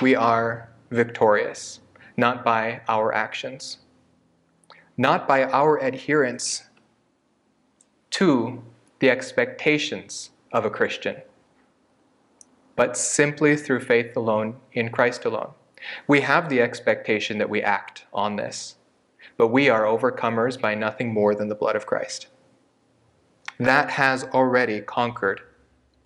[0.00, 1.80] We are victorious,
[2.16, 3.78] not by our actions,
[4.96, 6.64] not by our adherence
[8.10, 8.62] to
[8.98, 11.16] the expectations of a Christian,
[12.76, 15.52] but simply through faith alone in Christ alone.
[16.06, 18.76] We have the expectation that we act on this,
[19.36, 22.28] but we are overcomers by nothing more than the blood of Christ.
[23.58, 25.40] That has already conquered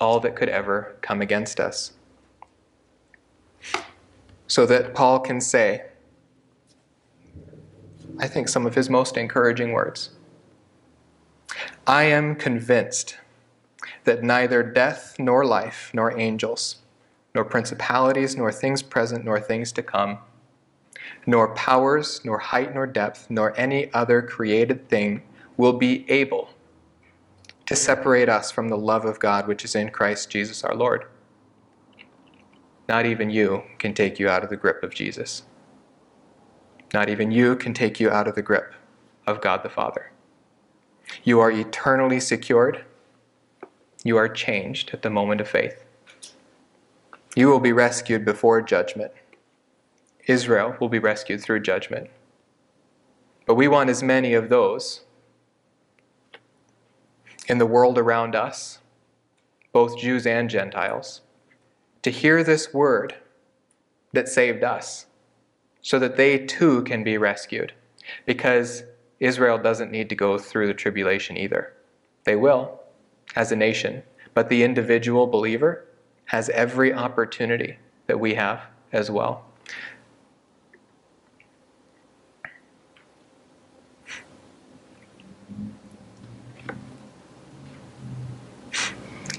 [0.01, 1.93] all that could ever come against us.
[4.47, 5.87] So that Paul can say,
[8.19, 10.11] I think some of his most encouraging words
[11.87, 13.17] I am convinced
[14.07, 16.77] that neither death nor life, nor angels,
[17.35, 20.19] nor principalities, nor things present, nor things to come,
[21.27, 25.23] nor powers, nor height, nor depth, nor any other created thing
[25.57, 26.49] will be able
[27.67, 31.05] to separate us from the love of God which is in Christ Jesus our Lord.
[32.89, 35.43] Not even you can take you out of the grip of Jesus.
[36.95, 38.73] Not even you can take you out of the grip
[39.27, 40.13] of God the Father.
[41.25, 42.85] You are eternally secured
[44.09, 45.85] you are changed at the moment of faith.
[47.35, 49.13] You will be rescued before judgment.
[50.27, 52.11] Israel will be rescued through judgment.
[53.47, 55.03] But we want as many of those
[57.49, 58.79] in the world around us,
[59.73, 61.21] both Jews and Gentiles,
[62.03, 63.15] to hear this word
[64.13, 65.07] that saved us
[65.83, 67.73] so that they too can be rescued.
[68.25, 68.83] Because
[69.21, 71.73] Israel doesn't need to go through the tribulation either.
[72.25, 72.81] They will,
[73.35, 74.03] as a nation,
[74.35, 75.87] but the individual believer
[76.27, 78.63] has every opportunity that we have
[78.93, 79.45] as well.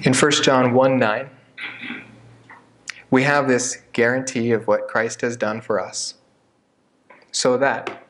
[0.02, 1.30] In 1 John 1 9,
[3.10, 6.14] we have this guarantee of what Christ has done for us.
[7.32, 8.04] So that,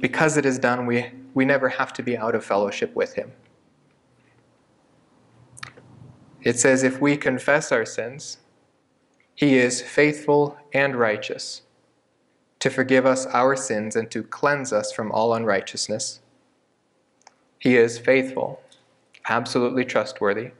[0.00, 3.32] because it is done, we, we never have to be out of fellowship with Him.
[6.44, 8.38] It says, If we confess our sins,
[9.34, 11.62] he is faithful and righteous
[12.58, 16.20] to forgive us our sins and to cleanse us from all unrighteousness.
[17.58, 18.60] He is faithful,
[19.28, 20.52] absolutely trustworthy.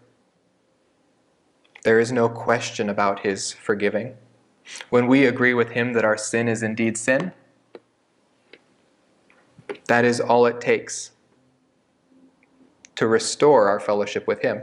[1.84, 4.16] There is no question about his forgiving.
[4.90, 7.32] When we agree with him that our sin is indeed sin,
[9.86, 11.10] that is all it takes
[12.96, 14.62] to restore our fellowship with him.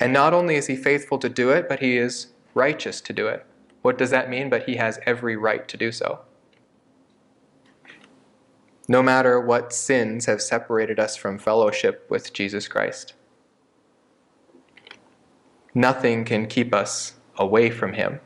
[0.00, 3.26] And not only is he faithful to do it, but he is righteous to do
[3.28, 3.44] it.
[3.82, 4.50] What does that mean?
[4.50, 6.20] But he has every right to do so.
[8.88, 13.14] No matter what sins have separated us from fellowship with Jesus Christ,
[15.74, 18.20] nothing can keep us away from him.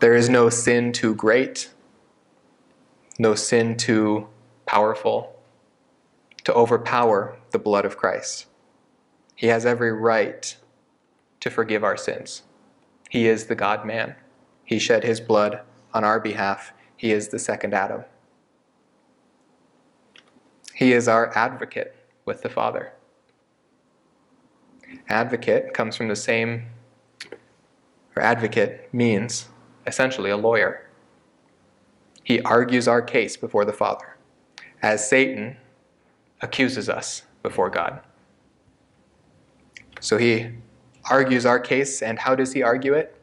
[0.00, 1.70] There is no sin too great,
[3.18, 4.28] no sin too
[4.66, 5.40] powerful
[6.42, 8.46] to overpower the blood of Christ.
[9.34, 10.56] He has every right
[11.40, 12.42] to forgive our sins.
[13.08, 14.16] He is the God man.
[14.64, 15.60] He shed his blood
[15.92, 16.72] on our behalf.
[16.96, 18.04] He is the second Adam.
[20.74, 22.92] He is our advocate with the Father.
[25.08, 26.66] Advocate comes from the same,
[28.16, 29.48] or advocate means
[29.86, 30.88] essentially a lawyer.
[32.22, 34.16] He argues our case before the Father,
[34.80, 35.56] as Satan
[36.40, 38.00] accuses us before God.
[40.00, 40.50] So he
[41.10, 43.16] argues our case, and how does he argue it?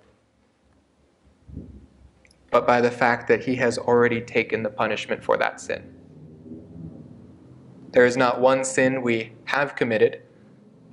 [2.52, 5.96] But by the fact that he has already taken the punishment for that sin.
[7.91, 10.22] There is not one sin we have committed,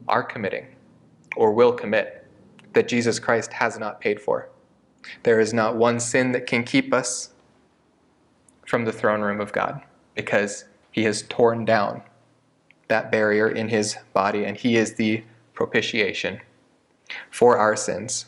[0.08, 0.66] are committing,
[1.36, 2.26] or will commit
[2.72, 4.50] that Jesus Christ has not paid for.
[5.22, 7.30] There is not one sin that can keep us
[8.66, 9.82] from the throne room of God
[10.14, 12.02] because he has torn down
[12.88, 16.40] that barrier in his body and he is the propitiation
[17.30, 18.26] for our sins.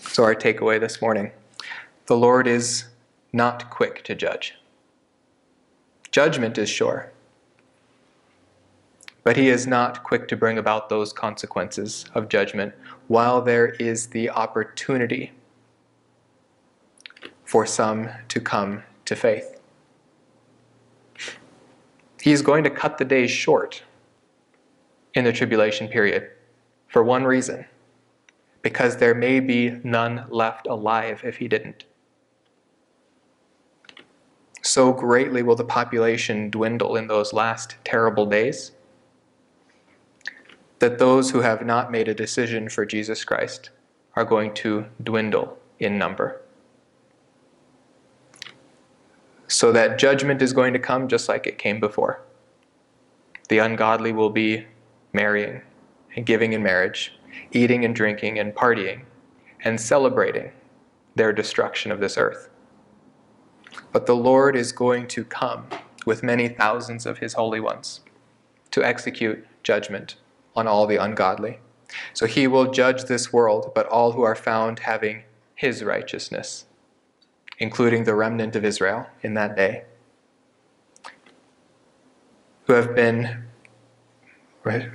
[0.00, 1.32] So, our takeaway this morning
[2.06, 2.84] the Lord is
[3.32, 4.54] not quick to judge.
[6.12, 7.12] Judgment is sure,
[9.24, 12.74] but he is not quick to bring about those consequences of judgment
[13.08, 15.32] while there is the opportunity
[17.44, 19.55] for some to come to faith.
[22.26, 23.84] He is going to cut the days short
[25.14, 26.28] in the tribulation period
[26.88, 27.66] for one reason
[28.62, 31.84] because there may be none left alive if he didn't.
[34.60, 38.72] So greatly will the population dwindle in those last terrible days
[40.80, 43.70] that those who have not made a decision for Jesus Christ
[44.16, 46.42] are going to dwindle in number.
[49.48, 52.22] So that judgment is going to come just like it came before.
[53.48, 54.66] The ungodly will be
[55.12, 55.62] marrying
[56.16, 57.16] and giving in marriage,
[57.52, 59.02] eating and drinking and partying,
[59.62, 60.52] and celebrating
[61.14, 62.50] their destruction of this earth.
[63.92, 65.68] But the Lord is going to come
[66.04, 68.00] with many thousands of his holy ones
[68.70, 70.16] to execute judgment
[70.54, 71.58] on all the ungodly.
[72.14, 75.22] So he will judge this world, but all who are found having
[75.54, 76.66] his righteousness,
[77.58, 79.84] including the remnant of Israel in that day,
[82.66, 83.44] who have been
[84.64, 84.88] right,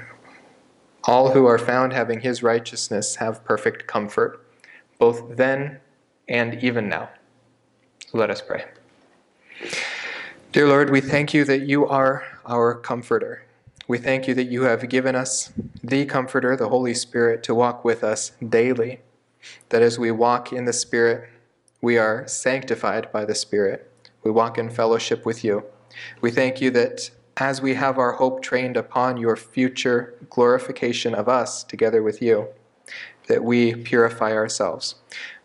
[1.05, 4.45] all who are found having his righteousness have perfect comfort,
[4.99, 5.79] both then
[6.27, 7.09] and even now.
[8.13, 8.65] Let us pray.
[10.51, 13.45] Dear Lord, we thank you that you are our comforter.
[13.87, 15.51] We thank you that you have given us
[15.83, 18.99] the Comforter, the Holy Spirit, to walk with us daily.
[19.69, 21.29] That as we walk in the Spirit,
[21.81, 23.91] we are sanctified by the Spirit.
[24.23, 25.65] We walk in fellowship with you.
[26.21, 31.27] We thank you that as we have our hope trained upon your future glorification of
[31.27, 32.49] us together with you,
[33.27, 34.95] that we purify ourselves.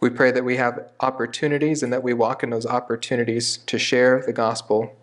[0.00, 4.22] We pray that we have opportunities and that we walk in those opportunities to share
[4.24, 4.94] the gospel,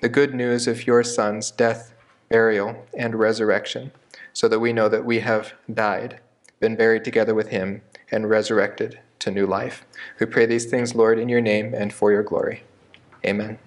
[0.00, 1.94] the good news of your Son's death,
[2.28, 3.90] burial, and resurrection,
[4.32, 6.20] so that we know that we have died,
[6.60, 9.84] been buried together with him, and resurrected to new life.
[10.20, 12.62] We pray these things, Lord, in your name and for your glory.
[13.24, 13.58] Amen.